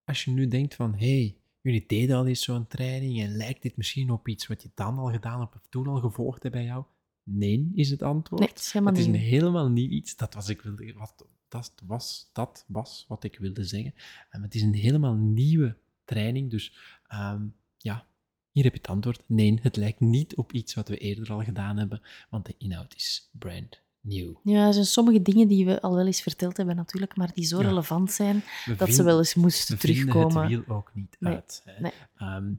Als 0.07 0.23
je 0.23 0.31
nu 0.31 0.47
denkt 0.47 0.75
van, 0.75 0.95
hé, 0.95 1.19
hey, 1.19 1.37
jullie 1.61 1.83
deden 1.87 2.15
al 2.15 2.27
eens 2.27 2.43
zo'n 2.43 2.67
training 2.67 3.21
en 3.21 3.35
lijkt 3.35 3.61
dit 3.61 3.77
misschien 3.77 4.09
op 4.09 4.27
iets 4.27 4.47
wat 4.47 4.61
je 4.61 4.69
dan 4.75 4.97
al 4.97 5.11
gedaan 5.11 5.39
hebt 5.39 5.55
of 5.55 5.67
toen 5.69 5.87
al 5.87 5.99
gevolgd 5.99 6.43
hebt 6.43 6.55
bij 6.55 6.63
jou? 6.63 6.83
Nee, 7.23 7.71
is 7.73 7.89
het 7.89 8.01
antwoord. 8.01 8.41
Nee, 8.41 8.49
het 8.49 8.59
is 8.59 8.71
helemaal 8.71 8.93
het 8.93 9.01
is 9.01 9.07
een 9.07 9.11
nieuw. 9.11 9.29
helemaal 9.29 9.69
nieuw 9.69 9.89
iets. 9.89 10.15
Dat 10.15 10.33
was, 10.33 10.49
ik 10.49 10.61
wilde, 10.61 10.93
wat, 10.93 11.27
dat, 11.47 11.73
was, 11.85 12.29
dat 12.33 12.65
was 12.67 13.05
wat 13.07 13.23
ik 13.23 13.37
wilde 13.37 13.63
zeggen. 13.63 13.93
En 14.29 14.41
het 14.41 14.55
is 14.55 14.61
een 14.61 14.73
helemaal 14.73 15.15
nieuwe 15.15 15.77
training. 16.05 16.51
Dus 16.51 16.97
ehm, 17.07 17.47
ja, 17.77 18.07
hier 18.51 18.63
heb 18.63 18.73
je 18.73 18.79
het 18.79 18.89
antwoord. 18.89 19.23
Nee, 19.25 19.59
het 19.61 19.75
lijkt 19.75 19.99
niet 19.99 20.35
op 20.35 20.51
iets 20.51 20.73
wat 20.73 20.87
we 20.87 20.97
eerder 20.97 21.31
al 21.31 21.43
gedaan 21.43 21.77
hebben, 21.77 22.01
want 22.29 22.45
de 22.45 22.55
inhoud 22.57 22.95
is 22.95 23.29
brand 23.31 23.85
new. 24.07 24.35
Ja, 24.43 24.67
er 24.67 24.73
zijn 24.73 24.85
sommige 24.85 25.21
dingen 25.21 25.47
die 25.47 25.65
we 25.65 25.81
al 25.81 25.95
wel 25.95 26.05
eens 26.05 26.21
verteld 26.21 26.57
hebben 26.57 26.75
natuurlijk, 26.75 27.15
maar 27.15 27.33
die 27.33 27.45
zo 27.45 27.61
Ja. 27.61 27.67
relevant 27.67 28.11
zijn 28.11 28.43
We 28.65 28.75
dat 28.75 28.89
ze 28.93 29.03
wel 29.03 29.17
eens 29.17 29.35
moesten 29.35 29.75
we 29.75 29.81
vinden 29.81 30.05
terugkomen. 30.07 30.41
het 30.41 30.49
wiel 30.65 30.75
ook 30.75 30.91
niet 30.93 31.15
Nee, 31.19 31.33
uit. 31.33 31.61
Hè. 31.65 31.81
nee. 31.81 31.91
Ehm, 32.17 32.53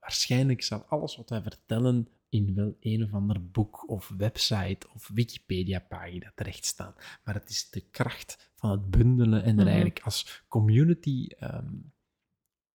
waarschijnlijk 0.00 0.62
zal 0.62 0.84
alles 0.88 1.16
wat 1.16 1.30
wij 1.30 1.42
vertellen 1.42 2.08
in 2.28 2.54
wel 2.54 2.76
een 2.80 3.02
of 3.04 3.12
ander 3.12 3.50
boek 3.50 3.88
of 3.88 4.12
website 4.16 4.86
of 4.94 5.08
Wikipedia-pagina 5.14 6.32
terecht 6.34 6.64
staan. 6.64 6.94
Maar 7.24 7.34
het 7.34 7.50
is 7.50 7.70
de 7.70 7.80
kracht 7.90 8.50
van 8.54 8.70
het 8.70 8.90
bundelen 8.90 9.42
en 9.42 9.48
er 9.48 9.54
Mhm. 9.54 9.66
eigenlijk 9.66 10.00
als 10.04 10.42
community 10.48 11.26
ehm, 11.38 11.74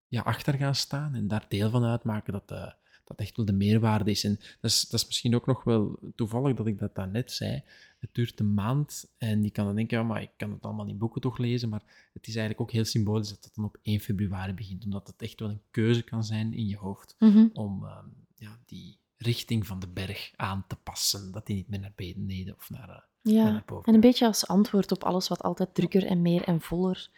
ja, 0.08 0.22
achter 0.22 0.54
gaan 0.54 0.76
staan 0.76 1.15
en 1.15 1.28
daar 1.28 1.46
deel 1.48 1.70
van 1.70 1.84
uitmaken 1.84 2.34
dat, 2.34 2.52
uh, 2.52 2.72
dat 3.10 3.19
echt 3.19 3.38
wel 3.38 3.45
de 3.45 3.54
meerwaarde 3.54 4.12
is. 4.12 4.24
En 4.24 4.36
dat 4.36 4.72
is, 4.72 4.82
dat 4.89 5.00
is 5.00 5.06
misschien 5.06 5.36
ook 5.36 5.45
nog 5.45 5.63
wel 5.63 6.00
toevallig 6.15 6.56
dat 6.56 6.67
ik 6.67 6.80
dat 6.80 6.95
daarnet 6.95 7.32
zei. 7.32 7.63
Het 8.00 8.10
duurt 8.13 8.39
een 8.39 8.54
maand 8.54 9.12
en 9.17 9.43
je 9.43 9.50
kan 9.50 9.65
dan 9.65 9.76
denken, 9.76 9.98
ja, 9.98 10.04
maar 10.04 10.22
ik 10.22 10.32
kan 10.38 10.52
het 10.52 10.63
allemaal 10.63 10.88
in 10.88 10.98
boeken 10.98 11.22
toch 11.22 11.38
lezen, 11.38 11.69
maar 11.69 11.84
het 12.13 12.28
is 12.28 12.36
eigenlijk 12.36 12.62
ook 12.62 12.72
heel 12.72 12.86
symbolisch 12.86 13.30
dat 13.30 13.43
het 13.43 13.56
dan 13.56 13.65
op 13.65 13.78
1 13.82 14.00
februari 14.00 14.54
begint, 14.54 14.84
omdat 14.86 15.08
het 15.08 15.22
echt 15.22 15.39
wel 15.39 15.50
een 15.50 15.62
keuze 15.72 16.02
kan 16.02 16.24
zijn 16.24 16.54
in 16.54 16.67
je 16.67 16.78
hoofd 16.78 17.15
Mhm. 17.19 17.48
om 17.54 17.84
uh, 17.84 17.98
ja, 18.36 18.60
die 18.65 18.98
richting 19.17 19.67
van 19.67 19.80
de 19.80 19.88
berg 19.88 20.32
aan 20.36 20.63
te 20.67 20.76
passen, 20.76 21.32
dat 21.32 21.45
die 21.45 21.56
niet 21.56 21.69
meer 21.69 21.80
naar 21.80 21.93
beneden 21.95 22.56
of 22.56 22.69
naar, 22.69 22.89
uh, 22.89 22.98
Ja, 23.21 23.63
en 23.84 23.93
een 23.93 23.99
beetje 23.99 24.25
als 24.25 24.47
antwoord 24.47 24.91
op 24.91 25.03
alles 25.03 25.27
wat 25.27 25.41
altijd 25.43 25.75
drukker 25.75 26.05
en 26.05 26.21
meer 26.21 26.43
en 26.43 26.62
voller 26.62 27.10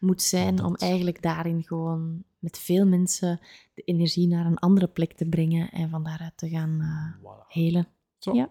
moet 0.00 0.22
zijn, 0.22 0.56
Dat. 0.56 0.66
om 0.66 0.74
eigenlijk 0.74 1.22
daarin 1.22 1.62
gewoon 1.62 2.24
met 2.38 2.58
veel 2.58 2.86
mensen 2.86 3.40
de 3.74 3.82
energie 3.82 4.28
naar 4.28 4.46
een 4.46 4.58
andere 4.58 4.86
plek 4.86 5.12
te 5.12 5.28
brengen 5.28 5.70
en 5.70 5.90
van 5.90 6.04
daaruit 6.04 6.36
te 6.36 6.48
gaan 6.48 6.78
uh, 6.80 7.32
Voilà. 7.32 7.46
helen. 7.48 7.88
Zo. 8.18 8.34
Ja. 8.34 8.50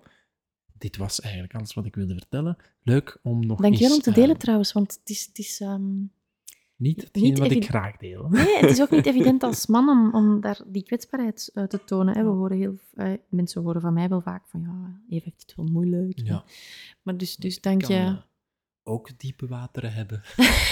Dit 0.78 0.98
was 0.98 1.22
eigenlijk 1.22 1.56
alles 1.56 1.74
wat 1.74 1.86
ik 1.86 1.96
wilde 1.96 2.14
vertellen. 2.14 2.58
Leuk 2.82 3.20
om 3.24 3.46
nog 3.46 3.60
Dankjewel 3.62 3.96
eens, 3.96 4.06
om 4.06 4.14
te 4.14 4.20
delen 4.20 4.36
uh, 4.36 4.42
trouwens, 4.42 4.72
want 4.74 4.98
het 5.00 5.10
is... 5.10 5.26
Het 5.26 5.38
is 5.38 5.60
ehm, 5.60 5.96
Niet 6.78 7.02
hetgeen 7.02 7.24
niet 7.24 7.38
wat 7.38 7.52
ik 7.52 7.66
graag 7.66 7.98
deel. 7.98 8.28
Nee, 8.30 8.58
het 8.58 8.70
is 8.70 8.82
ook 8.82 8.92
niet 8.92 9.06
evident 9.16 9.44
als 9.44 9.68
man 9.68 9.90
om, 9.90 10.14
om 10.14 10.42
daar 10.42 10.62
die 10.68 10.84
kwetsbaarheid 10.84 11.52
uh, 11.54 11.64
te 11.64 11.84
tonen. 11.84 12.16
Hè. 12.18 12.24
We 12.24 12.30
horen 12.30 12.58
heel, 12.58 12.76
uh, 12.96 13.14
mensen 13.30 13.62
horen 13.62 13.82
van 13.82 13.94
mij 13.94 14.10
wel 14.10 14.22
vaak 14.22 14.48
van 14.48 14.62
ja, 14.62 15.02
Eve 15.10 15.24
heeft 15.24 15.42
het 15.42 15.56
wel 15.56 15.66
moeilijk. 15.66 16.20
Ja. 16.20 16.44
Maar 17.02 17.18
dus, 17.18 17.36
dus 17.36 17.62
dank 17.62 17.82
kan 17.82 17.96
je. 17.96 18.02
uh, 18.02 18.18
ook 18.84 19.20
diepe 19.20 19.48
wateren 19.48 19.94
hebben. 19.94 20.22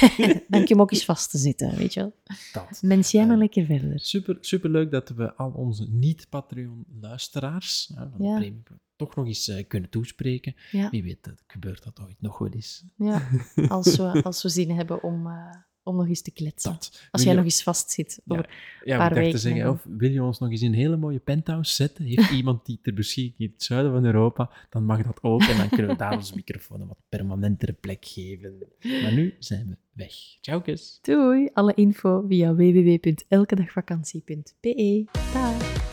dank 0.48 0.68
je 0.68 0.74
om 0.74 0.82
ook 0.82 0.92
eens 0.92 1.06
vast 1.06 1.32
te 1.32 1.38
zitten, 1.38 1.76
weet 1.76 1.94
je 1.94 2.00
wel. 2.00 2.14
Dat. 2.54 2.82
Mens 2.82 3.12
jij 3.12 3.24
maar 3.26 3.34
Eh, 3.34 3.40
lekker 3.40 3.66
verder. 3.66 4.00
Super, 4.00 4.38
super 4.42 4.70
leuk 4.70 4.92
dat 4.92 5.10
we 5.10 5.36
al 5.36 5.52
onze 5.52 5.88
niet-Patreon-luisteraars 5.90 7.92
van 7.96 8.12
de 8.18 8.24
Ja. 8.24 8.36
premium 8.38 8.64
toch 8.96 9.16
nog 9.16 9.26
eens 9.26 9.48
uh, 9.50 9.68
kunnen 9.68 9.90
toespreken. 9.90 10.56
Ja. 10.72 10.90
Wie 10.90 11.04
weet, 11.04 11.24
dat 11.24 11.44
gebeurt 11.48 11.84
dat 11.84 12.00
ooit 12.00 12.22
nog 12.22 12.38
wel 12.38 12.50
eens. 12.50 12.86
Ja, 12.96 13.28
als 13.68 13.96
we, 13.98 14.24
als 14.24 14.44
we 14.44 14.50
zin 14.50 14.72
hebben 14.72 15.04
om, 15.04 15.28
uh, 15.28 15.56
om 15.86 15.96
nog 15.96 16.08
eens 16.08 16.22
te 16.22 16.32
kletsen. 16.32 16.72
Dat. 16.72 17.08
Als 17.12 17.22
jij 17.22 17.32
je- 17.32 17.38
nog 17.38 17.46
eens 17.48 17.64
vastzit 17.64 18.22
Ja, 18.26 18.36
over 18.36 18.50
Ja, 18.84 18.94
een 18.94 18.98
paar 18.98 18.98
ik 18.98 18.98
dacht 18.98 19.14
te 19.16 19.20
weken. 19.20 19.40
zeggen, 19.40 19.70
of 19.70 19.86
wil 19.98 20.10
je 20.12 20.24
ons 20.24 20.40
nog 20.40 20.52
eens 20.52 20.62
in 20.62 20.68
een 20.68 20.74
hele 20.78 20.98
mooie 20.98 21.20
penthouse 21.20 21.74
zetten? 21.74 22.06
Heeft 22.06 22.30
iemand 22.40 22.66
die 22.66 22.80
ter 22.82 22.94
beschikking 22.94 23.40
in 23.40 23.52
het 23.54 23.64
zuiden 23.64 23.92
van 23.92 24.06
Europa? 24.06 24.50
Dan 24.70 24.86
mag 24.86 25.04
dat 25.04 25.24
ook 25.24 25.42
en 25.42 25.58
dan 25.58 25.70
kunnen 25.70 25.92
we 25.92 25.98
daar 25.98 26.16
onze 26.16 26.36
microfoon 26.36 26.82
een 26.82 26.88
wat 26.88 27.02
permanentere 27.10 27.74
plek 27.74 28.06
geven. 28.06 28.54
Maar 29.02 29.14
nu 29.14 29.36
zijn 29.40 29.68
we 29.70 29.76
weg. 29.94 30.14
Ciao, 30.42 30.62
kus. 30.62 31.00
Doei! 31.02 31.50
Alle 31.54 31.74
info 31.74 32.26
via 32.28 32.56
www.elkedagvakantie.be. 32.56 35.06
Dag! 35.34 35.85